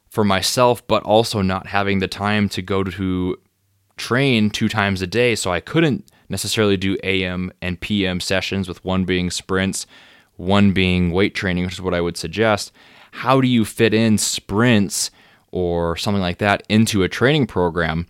for 0.09 0.25
myself, 0.25 0.87
but 0.87 1.03
also 1.03 1.43
not 1.43 1.67
having 1.67 1.99
the 1.99 2.09
time 2.09 2.49
to 2.51 2.63
go 2.63 2.85
to 2.85 3.37
train 3.97 4.51
two 4.51 4.69
times 4.69 5.03
a 5.03 5.07
day. 5.07 5.35
So 5.35 5.51
I 5.51 5.61
couldn't 5.61 6.09
necessarily 6.33 6.77
do 6.77 6.97
AM 7.05 7.53
and 7.63 7.81
PM 7.81 8.19
sessions, 8.19 8.67
with 8.67 8.85
one 8.85 9.05
being 9.05 9.31
sprints, 9.31 9.87
one 10.37 10.73
being 10.73 11.13
weight 11.13 11.35
training, 11.35 11.65
which 11.65 11.75
is 11.75 11.83
what 11.83 11.95
I 11.95 12.01
would 12.01 12.17
suggest. 12.17 12.73
How 13.13 13.41
do 13.41 13.47
you 13.47 13.65
fit 13.65 13.95
in 13.95 14.19
sprints 14.19 15.11
or 15.53 15.97
something 15.97 16.23
like 16.23 16.39
that 16.39 16.65
into 16.69 17.05
a 17.05 17.09
training 17.09 17.47
program? 17.47 18.07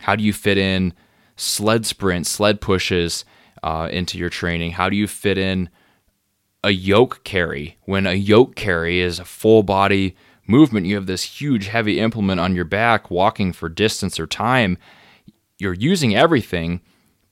How 0.00 0.16
do 0.16 0.22
you 0.22 0.32
fit 0.32 0.56
in 0.56 0.94
sled 1.36 1.84
sprints, 1.84 2.30
sled 2.30 2.60
pushes 2.60 3.24
uh, 3.62 3.88
into 3.90 4.16
your 4.16 4.30
training? 4.30 4.72
How 4.72 4.88
do 4.88 4.96
you 4.96 5.08
fit 5.08 5.36
in 5.36 5.68
a 6.62 6.70
yoke 6.70 7.24
carry? 7.24 7.76
When 7.82 8.06
a 8.06 8.14
yoke 8.14 8.54
carry 8.54 9.00
is 9.00 9.18
a 9.18 9.24
full 9.24 9.64
body 9.64 10.16
movement, 10.46 10.86
you 10.86 10.94
have 10.94 11.06
this 11.06 11.24
huge 11.24 11.66
heavy 11.66 11.98
implement 11.98 12.40
on 12.40 12.54
your 12.54 12.64
back 12.64 13.10
walking 13.10 13.52
for 13.52 13.68
distance 13.68 14.20
or 14.20 14.26
time. 14.26 14.78
You're 15.58 15.74
using 15.74 16.14
everything, 16.14 16.80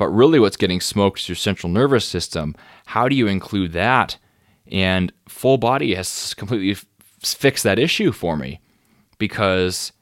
but 0.02 0.08
really 0.08 0.40
what's 0.40 0.56
getting 0.56 0.80
smoked 0.80 1.20
is 1.20 1.28
your 1.28 1.36
central 1.36 1.72
nervous 1.72 2.04
system. 2.04 2.56
How 2.86 3.08
do 3.08 3.14
you 3.14 3.28
include 3.28 3.72
that? 3.74 4.18
And 4.66 5.12
full 5.28 5.58
body 5.58 5.94
has 5.94 6.34
completely 6.34 6.72
f- 6.72 6.84
fixed 7.20 7.62
that 7.62 7.78
issue 7.78 8.10
for 8.10 8.36
me 8.36 8.60
because 9.18 9.92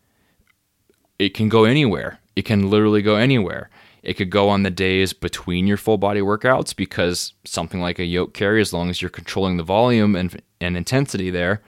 it 1.18 1.34
can 1.34 1.50
go 1.50 1.64
anywhere. 1.64 2.18
It 2.34 2.46
can 2.46 2.70
literally 2.70 3.02
go 3.02 3.16
anywhere. 3.16 3.68
It 4.02 4.14
could 4.14 4.30
go 4.30 4.48
on 4.48 4.62
the 4.62 4.70
days 4.70 5.12
between 5.12 5.66
your 5.66 5.76
full 5.76 5.98
body 5.98 6.22
workouts 6.22 6.74
because 6.74 7.34
something 7.44 7.82
like 7.82 7.98
a 7.98 8.04
yoke 8.06 8.32
carry, 8.32 8.62
as 8.62 8.72
long 8.72 8.88
as 8.88 9.02
you're 9.02 9.10
controlling 9.10 9.58
the 9.58 9.62
volume 9.62 10.16
and, 10.16 10.40
and 10.62 10.78
intensity 10.78 11.28
there, 11.28 11.60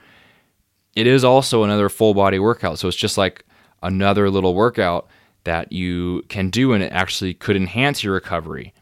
it 0.95 1.05
is 1.05 1.23
also 1.23 1.63
another 1.63 1.87
full 1.87 2.15
body 2.15 2.39
workout. 2.39 2.79
So 2.79 2.87
it's 2.87 2.97
just 2.97 3.15
like 3.15 3.45
another 3.83 4.31
little 4.31 4.55
workout 4.55 5.07
that 5.43 5.71
you 5.71 6.23
can 6.29 6.49
do, 6.49 6.73
and 6.73 6.83
it 6.83 6.91
actually 6.91 7.33
could 7.33 7.55
enhance 7.55 8.03
your 8.03 8.13
recovery. 8.13 8.73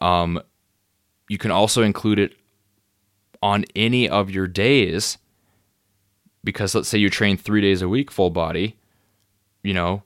Um, 0.00 0.40
you 1.28 1.38
can 1.38 1.50
also 1.50 1.82
include 1.82 2.18
it 2.18 2.34
on 3.42 3.64
any 3.74 4.08
of 4.08 4.30
your 4.30 4.46
days 4.46 5.18
because 6.42 6.74
let's 6.74 6.88
say 6.88 6.98
you 6.98 7.10
train 7.10 7.36
three 7.36 7.60
days 7.60 7.82
a 7.82 7.88
week 7.88 8.10
full 8.10 8.30
body, 8.30 8.76
you 9.62 9.74
know, 9.74 10.02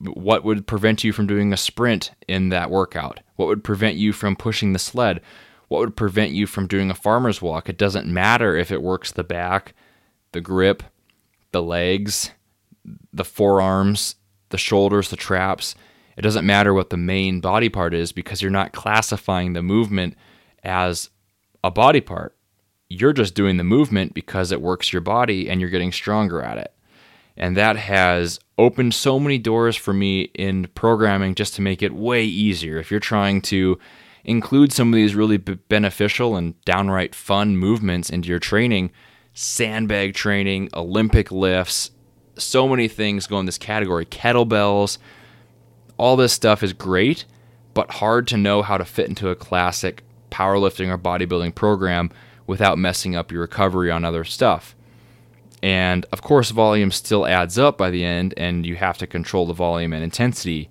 what 0.00 0.44
would 0.44 0.66
prevent 0.66 1.04
you 1.04 1.12
from 1.12 1.26
doing 1.26 1.52
a 1.52 1.56
sprint 1.56 2.12
in 2.28 2.48
that 2.50 2.70
workout? 2.70 3.20
What 3.36 3.48
would 3.48 3.64
prevent 3.64 3.96
you 3.96 4.12
from 4.12 4.36
pushing 4.36 4.72
the 4.72 4.78
sled? 4.78 5.20
What 5.68 5.80
would 5.80 5.96
prevent 5.96 6.32
you 6.32 6.46
from 6.46 6.66
doing 6.66 6.90
a 6.90 6.94
farmer's 6.94 7.42
walk? 7.42 7.68
It 7.68 7.76
doesn't 7.76 8.06
matter 8.06 8.56
if 8.56 8.70
it 8.70 8.82
works 8.82 9.12
the 9.12 9.24
back, 9.24 9.74
the 10.32 10.40
grip, 10.40 10.82
the 11.52 11.62
legs, 11.62 12.30
the 13.12 13.24
forearms, 13.24 14.16
the 14.50 14.58
shoulders, 14.58 15.10
the 15.10 15.16
traps. 15.16 15.74
It 16.16 16.22
doesn't 16.22 16.46
matter 16.46 16.74
what 16.74 16.90
the 16.90 16.96
main 16.96 17.40
body 17.40 17.68
part 17.68 17.94
is 17.94 18.12
because 18.12 18.42
you're 18.42 18.50
not 18.50 18.72
classifying 18.72 19.52
the 19.52 19.62
movement 19.62 20.16
as 20.62 21.10
a 21.64 21.70
body 21.70 22.00
part. 22.00 22.36
You're 22.88 23.12
just 23.12 23.34
doing 23.34 23.56
the 23.56 23.64
movement 23.64 24.14
because 24.14 24.50
it 24.50 24.60
works 24.60 24.92
your 24.92 25.02
body 25.02 25.48
and 25.48 25.60
you're 25.60 25.70
getting 25.70 25.92
stronger 25.92 26.42
at 26.42 26.58
it. 26.58 26.74
And 27.36 27.56
that 27.56 27.76
has 27.76 28.38
opened 28.58 28.92
so 28.92 29.18
many 29.18 29.38
doors 29.38 29.76
for 29.76 29.94
me 29.94 30.22
in 30.34 30.66
programming 30.74 31.34
just 31.34 31.54
to 31.54 31.62
make 31.62 31.82
it 31.82 31.94
way 31.94 32.24
easier. 32.24 32.78
If 32.78 32.90
you're 32.90 33.00
trying 33.00 33.40
to 33.42 33.78
include 34.24 34.72
some 34.72 34.88
of 34.88 34.96
these 34.96 35.14
really 35.14 35.38
b- 35.38 35.54
beneficial 35.68 36.36
and 36.36 36.62
downright 36.64 37.14
fun 37.14 37.56
movements 37.56 38.10
into 38.10 38.28
your 38.28 38.38
training, 38.40 38.90
sandbag 39.32 40.14
training, 40.14 40.68
Olympic 40.74 41.32
lifts, 41.32 41.92
so 42.40 42.68
many 42.68 42.88
things 42.88 43.26
go 43.26 43.38
in 43.38 43.46
this 43.46 43.58
category. 43.58 44.06
Kettlebells, 44.06 44.98
all 45.96 46.16
this 46.16 46.32
stuff 46.32 46.62
is 46.62 46.72
great, 46.72 47.24
but 47.74 47.90
hard 47.92 48.26
to 48.28 48.36
know 48.36 48.62
how 48.62 48.78
to 48.78 48.84
fit 48.84 49.08
into 49.08 49.28
a 49.28 49.36
classic 49.36 50.02
powerlifting 50.30 50.88
or 50.88 50.98
bodybuilding 50.98 51.54
program 51.54 52.10
without 52.46 52.78
messing 52.78 53.14
up 53.14 53.30
your 53.30 53.42
recovery 53.42 53.90
on 53.90 54.04
other 54.04 54.24
stuff. 54.24 54.74
And 55.62 56.06
of 56.10 56.22
course, 56.22 56.50
volume 56.50 56.90
still 56.90 57.26
adds 57.26 57.58
up 57.58 57.76
by 57.76 57.90
the 57.90 58.04
end, 58.04 58.34
and 58.36 58.64
you 58.64 58.76
have 58.76 58.98
to 58.98 59.06
control 59.06 59.46
the 59.46 59.52
volume 59.52 59.92
and 59.92 60.02
intensity. 60.02 60.70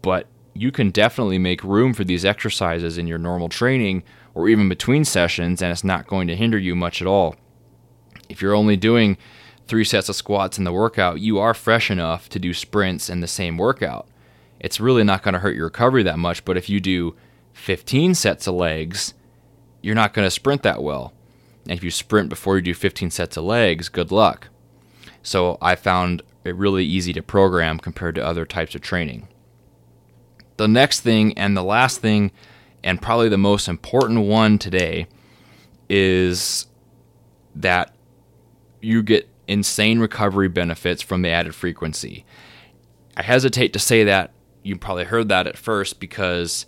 But 0.00 0.26
you 0.54 0.70
can 0.70 0.90
definitely 0.90 1.38
make 1.38 1.64
room 1.64 1.92
for 1.92 2.04
these 2.04 2.24
exercises 2.24 2.98
in 2.98 3.06
your 3.06 3.18
normal 3.18 3.48
training 3.48 4.04
or 4.34 4.48
even 4.48 4.68
between 4.68 5.04
sessions, 5.04 5.60
and 5.60 5.72
it's 5.72 5.84
not 5.84 6.06
going 6.06 6.28
to 6.28 6.36
hinder 6.36 6.58
you 6.58 6.74
much 6.74 7.00
at 7.00 7.08
all. 7.08 7.36
If 8.28 8.40
you're 8.40 8.54
only 8.54 8.76
doing 8.76 9.18
three 9.66 9.84
sets 9.84 10.08
of 10.08 10.16
squats 10.16 10.58
in 10.58 10.64
the 10.64 10.72
workout, 10.72 11.20
you 11.20 11.38
are 11.38 11.54
fresh 11.54 11.90
enough 11.90 12.28
to 12.30 12.38
do 12.38 12.52
sprints 12.52 13.08
in 13.08 13.20
the 13.20 13.26
same 13.26 13.56
workout. 13.56 14.08
It's 14.60 14.80
really 14.80 15.04
not 15.04 15.22
going 15.22 15.34
to 15.34 15.40
hurt 15.40 15.56
your 15.56 15.66
recovery 15.66 16.02
that 16.04 16.18
much, 16.18 16.44
but 16.44 16.56
if 16.56 16.68
you 16.68 16.80
do 16.80 17.16
15 17.54 18.14
sets 18.14 18.46
of 18.46 18.54
legs, 18.54 19.14
you're 19.80 19.94
not 19.94 20.14
going 20.14 20.26
to 20.26 20.30
sprint 20.30 20.62
that 20.62 20.82
well. 20.82 21.12
And 21.64 21.72
if 21.72 21.84
you 21.84 21.90
sprint 21.90 22.28
before 22.28 22.56
you 22.56 22.62
do 22.62 22.74
15 22.74 23.10
sets 23.10 23.36
of 23.36 23.44
legs, 23.44 23.88
good 23.88 24.10
luck. 24.10 24.48
So 25.22 25.58
I 25.60 25.76
found 25.76 26.22
it 26.44 26.56
really 26.56 26.84
easy 26.84 27.12
to 27.12 27.22
program 27.22 27.78
compared 27.78 28.14
to 28.16 28.24
other 28.24 28.44
types 28.44 28.74
of 28.74 28.80
training. 28.80 29.28
The 30.56 30.68
next 30.68 31.00
thing 31.00 31.36
and 31.38 31.56
the 31.56 31.62
last 31.62 32.00
thing, 32.00 32.32
and 32.82 33.00
probably 33.00 33.28
the 33.28 33.38
most 33.38 33.68
important 33.68 34.26
one 34.26 34.58
today, 34.58 35.06
is 35.88 36.66
that 37.54 37.94
you 38.80 39.02
get 39.02 39.28
insane 39.48 39.98
recovery 39.98 40.48
benefits 40.48 41.02
from 41.02 41.22
the 41.22 41.28
added 41.28 41.54
frequency. 41.54 42.24
I 43.16 43.22
hesitate 43.22 43.72
to 43.72 43.78
say 43.78 44.04
that. 44.04 44.32
You 44.62 44.76
probably 44.76 45.04
heard 45.04 45.28
that 45.28 45.46
at 45.46 45.58
first 45.58 45.98
because 45.98 46.66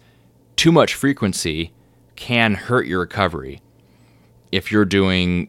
too 0.56 0.72
much 0.72 0.94
frequency 0.94 1.72
can 2.16 2.54
hurt 2.54 2.86
your 2.86 3.00
recovery. 3.00 3.60
If 4.50 4.72
you're 4.72 4.84
doing, 4.84 5.48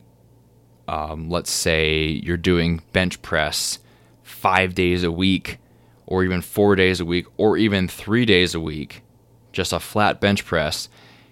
um, 0.87 1.29
let's 1.29 1.51
say, 1.51 2.21
you're 2.23 2.37
doing 2.37 2.81
bench 2.93 3.21
press 3.21 3.79
five 4.23 4.75
days 4.75 5.03
a 5.03 5.11
week, 5.11 5.59
or 6.07 6.23
even 6.23 6.41
four 6.41 6.75
days 6.75 6.99
a 6.99 7.05
week, 7.05 7.25
or 7.37 7.57
even 7.57 7.87
three 7.87 8.25
days 8.25 8.53
a 8.53 8.59
week, 8.59 9.03
just 9.51 9.73
a 9.73 9.79
flat 9.79 10.21
bench 10.21 10.45
press, 10.45 10.87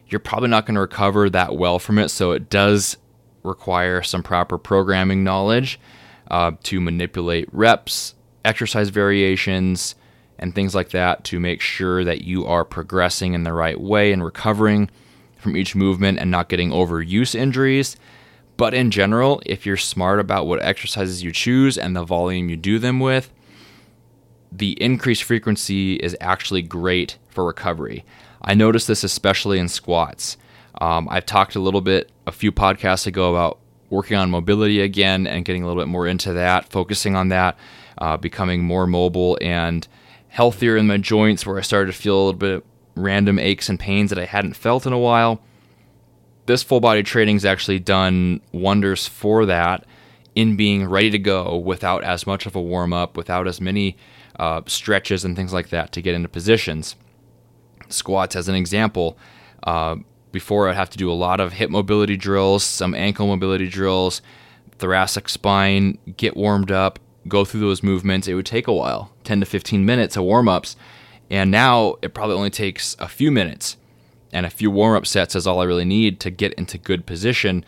you're 0.08 0.20
probably 0.20 0.50
not 0.50 0.66
going 0.66 0.76
to 0.76 0.82
recover 0.82 1.30
that 1.30 1.56
well 1.56 1.80
from 1.80 2.00
it. 2.00 2.10
So 2.10 2.32
it 2.32 2.50
does 2.50 2.98
require 3.44 4.02
some 4.02 4.24
proper 4.24 4.58
programming 4.58 5.24
knowledge 5.24 5.80
uh, 6.32 6.52
to 6.64 6.80
manipulate 6.80 7.48
reps, 7.52 8.16
exercise 8.46 8.90
variations, 8.90 9.96
and 10.40 10.54
things 10.54 10.74
like 10.74 10.90
that 10.90 11.24
to 11.26 11.40
make 11.40 11.62
sure 11.62 12.04
that 12.04 12.22
you 12.22 12.46
are 12.46 12.66
progressing 12.66 13.34
in 13.34 13.44
the 13.44 13.54
right 13.54 13.80
way 13.80 14.12
and 14.12 14.24
recovering 14.24 14.90
from 15.38 15.56
each 15.56 15.76
movement 15.76 16.20
and 16.20 16.32
not 16.32 16.50
getting 16.50 16.72
overuse 16.72 17.36
injuries. 17.36 17.96
But 18.58 18.74
in 18.74 18.92
general, 18.92 19.42
if 19.46 19.66
you're 19.66 19.78
smart 19.78 20.20
about 20.20 20.48
what 20.48 20.62
exercises 20.62 21.24
you 21.24 21.32
choose 21.32 21.78
and 21.78 21.96
the 21.96 22.04
volume 22.04 22.50
you 22.50 22.56
do 22.56 22.80
them 22.80 23.00
with, 23.00 23.32
the 24.52 24.72
increased 24.82 25.24
frequency 25.24 25.96
is 25.96 26.16
actually 26.22 26.62
great 26.62 27.18
for 27.30 27.44
recovery. 27.46 28.06
I 28.42 28.54
noticed 28.54 28.88
this 28.88 29.04
especially 29.04 29.58
in 29.58 29.68
squats. 29.68 30.38
Um, 30.82 31.08
I've 31.10 31.26
talked 31.26 31.56
a 31.56 31.60
little 31.60 31.82
bit 31.82 32.12
a 32.26 32.32
few 32.32 32.52
podcasts 32.52 33.08
ago 33.08 33.36
about 33.36 33.60
working 33.90 34.18
on 34.18 34.30
mobility 34.30 34.82
again 34.82 35.28
and 35.28 35.46
getting 35.46 35.64
a 35.64 35.68
little 35.68 35.82
bit 35.82 35.88
more 35.88 36.08
into 36.08 36.34
that, 36.34 36.70
focusing 36.70 37.16
on 37.16 37.30
that, 37.30 37.58
uh, 38.00 38.18
becoming 38.18 38.64
more 38.64 38.88
mobile 38.88 39.38
and 39.42 39.88
healthier 40.30 40.76
in 40.76 40.88
my 40.88 40.98
joints 40.98 41.46
where 41.46 41.60
I 41.60 41.62
started 41.62 41.92
to 41.92 41.98
feel 41.98 42.16
a 42.16 42.24
little 42.26 42.34
bit 42.34 42.66
random 42.96 43.38
aches 43.38 43.70
and 43.70 43.80
pains 43.80 44.10
that 44.10 44.20
I 44.20 44.26
hadn't 44.26 44.56
felt 44.56 44.86
in 44.86 44.94
a 44.94 45.00
while. 45.00 45.42
This 46.46 46.64
full 46.64 46.80
body 46.80 47.04
training 47.04 47.36
has 47.36 47.46
actually 47.46 47.80
done 47.80 48.42
wonders 48.52 49.08
for 49.08 49.46
that 49.46 49.86
in 50.36 50.56
being 50.56 50.88
ready 50.88 51.12
to 51.12 51.20
go 51.20 51.56
without 51.56 52.04
as 52.04 52.26
much 52.26 52.46
of 52.46 52.56
a 52.56 52.62
warm 52.62 52.92
up, 52.92 53.16
without 53.16 53.48
as 53.48 53.62
many 53.62 53.96
uh, 54.40 54.62
stretches 54.66 55.24
and 55.24 55.36
things 55.36 55.54
like 55.54 55.70
that 55.70 55.92
to 55.92 56.02
get 56.02 56.16
into 56.16 56.28
positions. 56.28 56.96
Squats, 57.90 58.36
as 58.36 58.48
an 58.48 58.56
example, 58.56 59.18
uh, 59.64 59.98
before 60.34 60.68
I'd 60.68 60.76
have 60.76 60.90
to 60.90 60.98
do 60.98 61.10
a 61.10 61.14
lot 61.14 61.40
of 61.40 61.54
hip 61.54 61.70
mobility 61.70 62.18
drills, 62.18 62.66
some 62.66 62.94
ankle 62.94 63.28
mobility 63.28 63.70
drills, 63.70 64.22
thoracic 64.80 65.30
spine, 65.30 65.98
get 66.18 66.36
warmed 66.36 66.72
up, 66.72 67.00
go 67.30 67.46
through 67.46 67.62
those 67.62 67.84
movements. 67.84 68.28
It 68.28 68.34
would 68.34 68.46
take 68.46 68.68
a 68.68 68.74
while 68.74 69.14
10 69.24 69.40
to 69.40 69.46
15 69.46 69.86
minutes 69.86 70.18
of 70.18 70.24
warm 70.26 70.50
ups. 70.50 70.76
And 71.30 71.50
now 71.50 71.96
it 72.02 72.14
probably 72.14 72.36
only 72.36 72.50
takes 72.50 72.98
a 73.00 73.08
few 73.08 73.32
minutes 73.32 73.78
and 74.34 74.46
a 74.46 74.50
few 74.50 74.70
warm 74.70 74.98
up 74.98 75.08
sets 75.08 75.36
is 75.36 75.48
all 75.48 75.62
I 75.62 75.66
really 75.66 75.86
need 75.86 76.20
to 76.22 76.32
get 76.32 76.54
into 76.54 76.78
good 76.78 77.06
position 77.06 77.64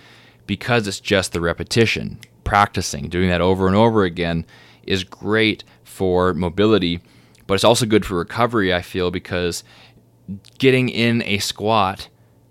because 0.48 0.88
it's 0.88 1.00
just 1.00 1.32
the 1.32 1.40
repetition. 1.40 2.20
Practicing, 2.44 3.08
doing 3.08 3.30
that 3.30 3.42
over 3.42 3.68
and 3.68 3.76
over 3.76 4.04
again 4.04 4.46
is 4.84 5.04
great 5.04 5.64
for 5.84 6.34
mobility, 6.34 7.00
but 7.48 7.54
it's 7.54 7.64
also 7.64 7.86
good 7.86 8.06
for 8.06 8.16
recovery, 8.16 8.74
I 8.74 8.82
feel, 8.82 9.10
because 9.10 9.64
getting 10.58 10.90
in 10.90 11.22
a 11.24 11.38
squat 11.38 12.10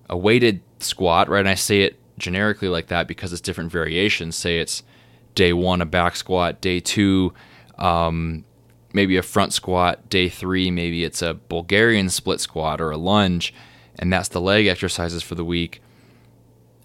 a 0.09 0.17
weighted 0.17 0.61
squat, 0.81 1.29
right? 1.29 1.41
And 1.41 1.49
I 1.49 1.55
say 1.55 1.83
it 1.83 1.99
generically 2.19 2.69
like 2.69 2.89
that 2.89 3.09
because 3.09 3.33
it's 3.33 3.41
different 3.41 3.73
variations. 3.73 4.37
Say 4.37 4.59
it's 4.59 4.83
day 5.35 5.53
one, 5.53 5.81
a 5.81 5.87
back 5.87 6.17
squat, 6.17 6.61
day 6.61 6.81
two, 6.81 7.35
um, 7.79 8.45
maybe 8.93 9.17
a 9.17 9.23
front 9.23 9.53
squat, 9.53 10.09
day 10.09 10.29
three, 10.29 10.71
maybe 10.71 11.05
it's 11.05 11.23
a 11.23 11.35
Bulgarian 11.35 12.09
split 12.09 12.41
squat 12.41 12.81
or 12.81 12.91
a 12.91 12.97
lunge, 12.97 13.53
and 13.99 14.13
that's 14.13 14.29
the 14.29 14.41
leg 14.41 14.67
exercises 14.67 15.23
for 15.23 15.35
the 15.35 15.45
week. 15.45 15.83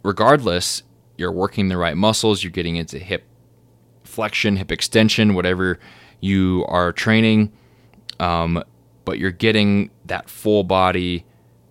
Regardless, 0.03 0.84
you're 1.17 1.32
working 1.32 1.67
the 1.67 1.77
right 1.77 1.97
muscles, 1.97 2.43
you're 2.43 2.51
getting 2.51 2.77
into 2.77 2.97
hip 2.97 3.25
flexion, 4.03 4.55
hip 4.55 4.71
extension, 4.71 5.36
whatever 5.36 5.79
you 6.19 6.65
are 6.67 6.91
training, 6.91 7.51
um, 8.19 8.63
but 9.05 9.19
you're 9.19 9.32
getting 9.32 9.91
that 10.05 10.29
full 10.29 10.63
body 10.63 11.25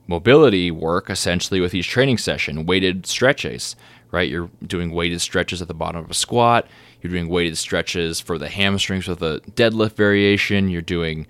mobility 0.09 0.71
work 0.73 1.09
essentially 1.11 1.61
with 1.61 1.75
each 1.75 1.89
training 1.89 2.19
session, 2.19 2.67
weighted 2.67 3.07
stretches, 3.07 3.77
right? 4.11 4.29
You're 4.29 4.51
doing 4.67 4.91
weighted 4.91 5.21
stretches 5.21 5.63
at 5.63 5.69
the 5.69 5.75
bottom 5.75 6.03
of 6.03 6.11
a 6.11 6.15
squat, 6.15 6.67
you're 7.01 7.13
doing 7.13 7.29
weighted 7.29 7.57
stretches 7.57 8.19
for 8.19 8.39
the 8.39 8.49
hamstrings 8.49 9.07
with 9.07 9.23
a 9.23 9.41
deadlift 9.53 9.93
variation, 9.93 10.69
you're 10.69 10.83
doing 10.83 11.27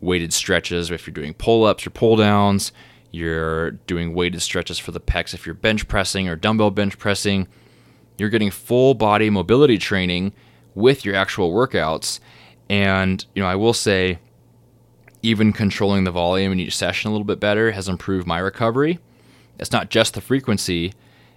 weighted 0.00 0.32
stretches 0.32 0.90
if 0.90 1.06
you're 1.06 1.12
doing 1.12 1.34
pull 1.34 1.64
ups 1.64 1.86
or 1.86 1.90
pull 1.90 2.16
downs, 2.16 2.72
you're 3.10 3.72
doing 3.72 4.14
weighted 4.14 4.40
stretches 4.40 4.78
for 4.78 4.92
the 4.92 5.00
pecs 5.00 5.34
if 5.34 5.44
you're 5.44 5.54
bench 5.54 5.88
pressing 5.88 6.28
or 6.28 6.36
dumbbell 6.36 6.70
bench 6.70 6.96
pressing. 6.98 7.48
You're 8.16 8.28
getting 8.28 8.50
full 8.50 8.94
body 8.94 9.30
mobility 9.30 9.78
training 9.78 10.32
with 10.74 11.04
your 11.04 11.16
actual 11.16 11.52
workouts. 11.52 12.20
And, 12.68 13.24
you 13.34 13.42
know, 13.42 13.48
I 13.48 13.56
will 13.56 13.72
say 13.72 14.20
even 15.22 15.52
controlling 15.52 16.04
the 16.04 16.10
volume 16.10 16.52
in 16.52 16.60
each 16.60 16.76
session 16.76 17.08
a 17.08 17.12
little 17.12 17.24
bit 17.24 17.40
better 17.40 17.72
has 17.72 17.88
improved 17.88 18.26
my 18.26 18.38
recovery. 18.38 18.98
It's 19.58 19.72
not 19.72 19.90
just 19.90 20.14
the 20.14 20.20
frequency, 20.20 20.94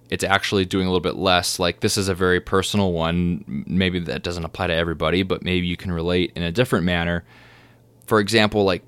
it's 0.10 0.24
actually 0.24 0.66
doing 0.66 0.86
a 0.86 0.90
little 0.90 1.02
bit 1.02 1.16
less. 1.16 1.60
Like 1.60 1.80
this 1.80 1.98
is 1.98 2.08
a 2.08 2.16
very 2.16 2.40
personal 2.40 2.94
one. 2.94 3.64
Maybe 3.68 4.00
that 4.00 4.24
doesn't 4.24 4.46
apply 4.46 4.68
to 4.68 4.74
everybody, 4.74 5.24
but 5.24 5.44
maybe 5.44 5.68
you 5.68 5.78
can 5.78 5.92
relate 5.92 6.32
in 6.36 6.44
a 6.44 6.52
different 6.52 6.86
manner. 6.86 7.24
For 8.06 8.20
example, 8.20 8.64
like 8.64 8.84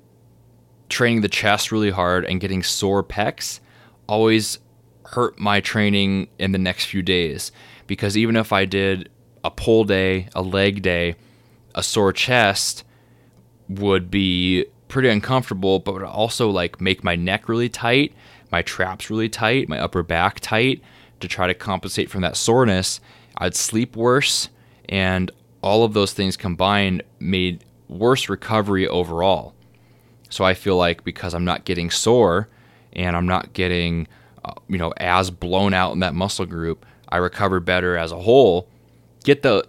training 0.88 1.22
the 1.22 1.28
chest 1.28 1.72
really 1.72 1.90
hard 1.90 2.24
and 2.24 2.40
getting 2.40 2.62
sore 2.62 3.02
pecs 3.02 3.60
always 4.08 4.58
hurt 5.04 5.38
my 5.38 5.60
training 5.60 6.28
in 6.38 6.52
the 6.52 6.58
next 6.58 6.86
few 6.86 7.02
days 7.02 7.52
because 7.86 8.16
even 8.16 8.36
if 8.36 8.52
I 8.52 8.64
did 8.64 9.08
a 9.44 9.50
pull 9.50 9.84
day, 9.84 10.28
a 10.34 10.42
leg 10.42 10.82
day, 10.82 11.16
a 11.74 11.82
sore 11.82 12.12
chest 12.12 12.84
would 13.68 14.10
be 14.10 14.66
pretty 14.88 15.08
uncomfortable, 15.08 15.78
but 15.78 15.94
would 15.94 16.02
also 16.02 16.50
like 16.50 16.80
make 16.80 17.04
my 17.04 17.16
neck 17.16 17.48
really 17.48 17.68
tight, 17.68 18.12
my 18.50 18.62
traps 18.62 19.10
really 19.10 19.28
tight, 19.28 19.68
my 19.68 19.78
upper 19.78 20.02
back 20.02 20.40
tight 20.40 20.82
to 21.20 21.28
try 21.28 21.46
to 21.46 21.54
compensate 21.54 22.10
from 22.10 22.20
that 22.22 22.36
soreness. 22.36 23.00
I'd 23.38 23.54
sleep 23.54 23.96
worse, 23.96 24.48
and 24.88 25.30
all 25.62 25.84
of 25.84 25.94
those 25.94 26.12
things 26.12 26.36
combined 26.36 27.02
made 27.18 27.64
worse 27.88 28.28
recovery 28.28 28.86
overall. 28.86 29.54
So 30.30 30.44
I 30.44 30.54
feel 30.54 30.76
like 30.76 31.04
because 31.04 31.34
I'm 31.34 31.44
not 31.44 31.64
getting 31.64 31.90
sore 31.90 32.48
and 32.92 33.16
I'm 33.16 33.26
not 33.26 33.52
getting, 33.52 34.08
uh, 34.44 34.54
you 34.68 34.78
know, 34.78 34.92
as 34.96 35.30
blown 35.30 35.74
out 35.74 35.92
in 35.92 36.00
that 36.00 36.14
muscle 36.14 36.46
group, 36.46 36.84
I 37.08 37.18
recover 37.18 37.60
better 37.60 37.96
as 37.96 38.12
a 38.12 38.18
whole. 38.18 38.68
Get 39.24 39.42
the 39.42 39.66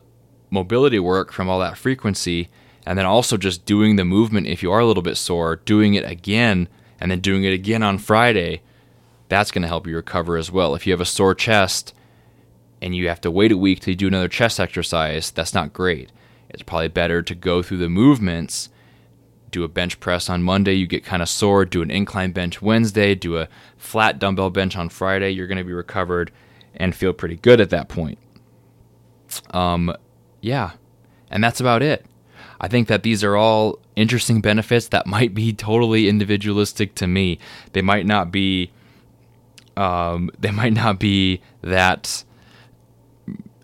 mobility 0.49 0.99
work 0.99 1.31
from 1.31 1.49
all 1.49 1.59
that 1.59 1.77
frequency, 1.77 2.49
and 2.87 2.97
then 2.97 3.05
also 3.05 3.37
just 3.37 3.65
doing 3.65 3.97
the 3.97 4.05
movement 4.05 4.47
if 4.47 4.63
you 4.63 4.71
are 4.71 4.79
a 4.79 4.85
little 4.85 5.03
bit 5.03 5.17
sore, 5.17 5.57
doing 5.57 5.93
it 5.93 6.09
again, 6.09 6.67
and 6.99 7.11
then 7.11 7.19
doing 7.19 7.43
it 7.43 7.53
again 7.53 7.83
on 7.83 7.97
Friday. 7.97 8.61
That's 9.29 9.51
going 9.51 9.63
to 9.63 9.67
help 9.67 9.85
you 9.85 9.95
recover 9.95 10.37
as 10.37 10.51
well. 10.51 10.73
If 10.73 10.87
you 10.87 10.93
have 10.93 11.01
a 11.01 11.05
sore 11.05 11.35
chest 11.35 11.93
and 12.81 12.95
you 12.95 13.09
have 13.09 13.21
to 13.21 13.29
wait 13.29 13.51
a 13.51 13.57
week 13.57 13.81
to 13.81 13.93
do 13.93 14.07
another 14.07 14.29
chest 14.29 14.59
exercise, 14.59 15.31
that's 15.31 15.53
not 15.53 15.73
great. 15.73 16.11
It's 16.49 16.63
probably 16.63 16.87
better 16.87 17.21
to 17.21 17.35
go 17.35 17.61
through 17.61 17.79
the 17.79 17.89
movements 17.89 18.69
do 19.51 19.63
a 19.63 19.67
bench 19.67 19.99
press 19.99 20.29
on 20.29 20.43
Monday, 20.43 20.73
you 20.73 20.85
get 20.85 21.03
kind 21.03 21.21
of 21.21 21.29
sore, 21.29 21.65
do 21.65 21.81
an 21.81 21.89
incline 21.89 22.31
bench 22.31 22.61
Wednesday, 22.61 23.15
do 23.15 23.37
a 23.37 23.47
flat 23.77 24.19
dumbbell 24.19 24.49
bench 24.49 24.75
on 24.75 24.89
Friday, 24.89 25.31
you're 25.31 25.47
going 25.47 25.57
to 25.57 25.63
be 25.63 25.73
recovered 25.73 26.31
and 26.75 26.93
feel 26.93 27.13
pretty 27.13 27.37
good 27.37 27.61
at 27.61 27.69
that 27.69 27.87
point. 27.87 28.19
Um, 29.51 29.95
yeah, 30.41 30.71
and 31.29 31.43
that's 31.43 31.59
about 31.59 31.81
it. 31.81 32.05
I 32.59 32.67
think 32.67 32.87
that 32.87 33.03
these 33.03 33.23
are 33.23 33.35
all 33.35 33.79
interesting 33.95 34.41
benefits 34.41 34.87
that 34.89 35.05
might 35.05 35.33
be 35.33 35.53
totally 35.53 36.09
individualistic 36.09 36.95
to 36.95 37.07
me. 37.07 37.39
They 37.73 37.81
might 37.81 38.05
not 38.05 38.31
be, 38.31 38.71
um, 39.75 40.31
they 40.39 40.51
might 40.51 40.73
not 40.73 40.99
be 40.99 41.41
that, 41.61 42.23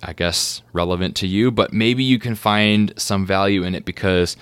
I 0.02 0.14
guess, 0.14 0.62
relevant 0.74 1.16
to 1.18 1.28
you, 1.28 1.52
but 1.52 1.74
maybe 1.74 2.04
you 2.04 2.20
can 2.20 2.36
find 2.36 2.94
some 2.98 3.26
value 3.26 3.64
in 3.64 3.76
it 3.76 3.86
because 3.86 4.38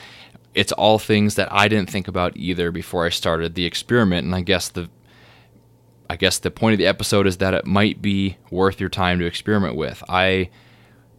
it's 0.54 0.72
all 0.74 1.00
things 1.00 1.36
that 1.36 1.52
I 1.52 1.68
didn't 1.68 1.90
think 1.90 2.08
about 2.08 2.36
either 2.36 2.72
before 2.72 3.06
I 3.06 3.10
started 3.10 3.56
the 3.56 3.66
experiment. 3.66 4.26
And 4.26 4.36
I 4.36 4.42
guess 4.42 4.68
the 4.68 4.90
I 6.10 6.18
guess 6.18 6.40
the 6.40 6.52
point 6.52 6.74
of 6.74 6.78
the 6.78 6.88
episode 6.88 7.26
is 7.26 7.38
that 7.38 7.54
it 7.54 7.66
might 7.66 8.02
be 8.02 8.36
worth 8.50 8.82
your 8.82 8.90
time 8.90 9.20
to 9.20 9.26
experiment 9.26 9.78
with. 9.78 10.04
I 10.10 10.50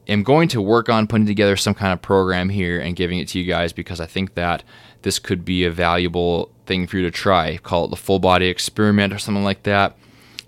am 0.08 0.22
going 0.22 0.48
to 0.48 0.60
work 0.60 0.88
on 0.88 1.06
putting 1.06 1.26
together 1.26 1.56
some 1.56 1.74
kind 1.74 1.92
of 1.92 2.02
program 2.02 2.48
here 2.48 2.80
and 2.80 2.96
giving 2.96 3.18
it 3.18 3.28
to 3.28 3.38
you 3.38 3.44
guys 3.44 3.72
because 3.72 4.00
I 4.00 4.06
think 4.06 4.34
that 4.34 4.62
this 5.02 5.18
could 5.18 5.44
be 5.44 5.64
a 5.64 5.70
valuable 5.70 6.50
thing 6.66 6.86
for 6.86 6.96
you 6.96 7.02
to 7.02 7.10
try. 7.10 7.56
Call 7.58 7.84
it 7.84 7.88
the 7.88 7.96
full 7.96 8.18
body 8.18 8.46
experiment 8.46 9.12
or 9.12 9.18
something 9.18 9.44
like 9.44 9.62
that. 9.64 9.96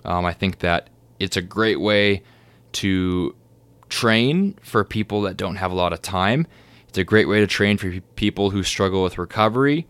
Um, 0.05 0.25
I 0.25 0.33
think 0.33 0.61
that 0.61 0.90
it's 1.19 1.37
a 1.37 1.43
great 1.43 1.81
way 1.81 2.23
to 2.73 3.35
train 3.88 4.59
for 4.62 4.85
people 4.85 5.23
that 5.23 5.37
don't 5.37 5.57
have 5.57 5.71
a 5.71 5.75
lot 5.75 5.93
of 5.93 6.03
time 6.03 6.47
it's 6.95 6.99
a 7.01 7.03
great 7.03 7.27
way 7.27 7.40
to 7.40 7.49
train 7.49 7.77
for 7.77 7.90
people 8.14 8.51
who 8.51 8.62
struggle 8.62 9.03
with 9.03 9.19
recovery, 9.19 9.85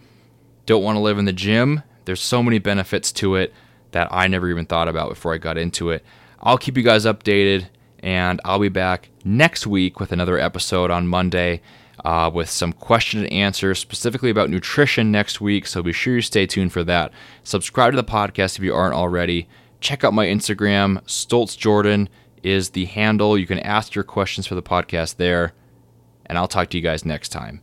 don't 0.64 0.82
want 0.82 0.96
to 0.96 1.00
live 1.00 1.18
in 1.18 1.26
the 1.26 1.34
gym. 1.34 1.82
There's 2.06 2.22
so 2.22 2.42
many 2.42 2.58
benefits 2.58 3.12
to 3.12 3.34
it 3.34 3.52
that 3.90 4.08
I 4.10 4.26
never 4.26 4.48
even 4.48 4.64
thought 4.64 4.88
about 4.88 5.10
before 5.10 5.34
I 5.34 5.36
got 5.36 5.58
into 5.58 5.90
it. 5.90 6.02
I'll 6.40 6.56
keep 6.56 6.78
you 6.78 6.82
guys 6.82 7.04
updated, 7.04 7.66
and 8.04 8.38
I'll 8.44 8.58
be 8.58 8.68
back 8.68 9.08
next 9.24 9.66
week 9.66 9.98
with 9.98 10.12
another 10.12 10.38
episode 10.38 10.90
on 10.90 11.08
Monday 11.08 11.62
uh, 12.04 12.30
with 12.32 12.50
some 12.50 12.74
question 12.74 13.20
and 13.20 13.32
answers 13.32 13.78
specifically 13.78 14.28
about 14.28 14.50
nutrition 14.50 15.10
next 15.10 15.40
week. 15.40 15.66
So 15.66 15.82
be 15.82 15.92
sure 15.92 16.16
you 16.16 16.20
stay 16.20 16.46
tuned 16.46 16.74
for 16.74 16.84
that. 16.84 17.12
Subscribe 17.44 17.92
to 17.92 17.96
the 17.96 18.04
podcast 18.04 18.58
if 18.58 18.62
you 18.62 18.74
aren't 18.74 18.94
already. 18.94 19.48
Check 19.80 20.04
out 20.04 20.12
my 20.12 20.26
Instagram. 20.26 21.02
Stoltz 21.04 21.56
Jordan 21.56 22.10
is 22.42 22.70
the 22.70 22.84
handle. 22.84 23.38
You 23.38 23.46
can 23.46 23.58
ask 23.60 23.94
your 23.94 24.04
questions 24.04 24.46
for 24.46 24.54
the 24.54 24.62
podcast 24.62 25.16
there 25.16 25.54
and 26.26 26.36
I'll 26.36 26.46
talk 26.46 26.68
to 26.70 26.76
you 26.76 26.82
guys 26.82 27.06
next 27.06 27.30
time. 27.30 27.62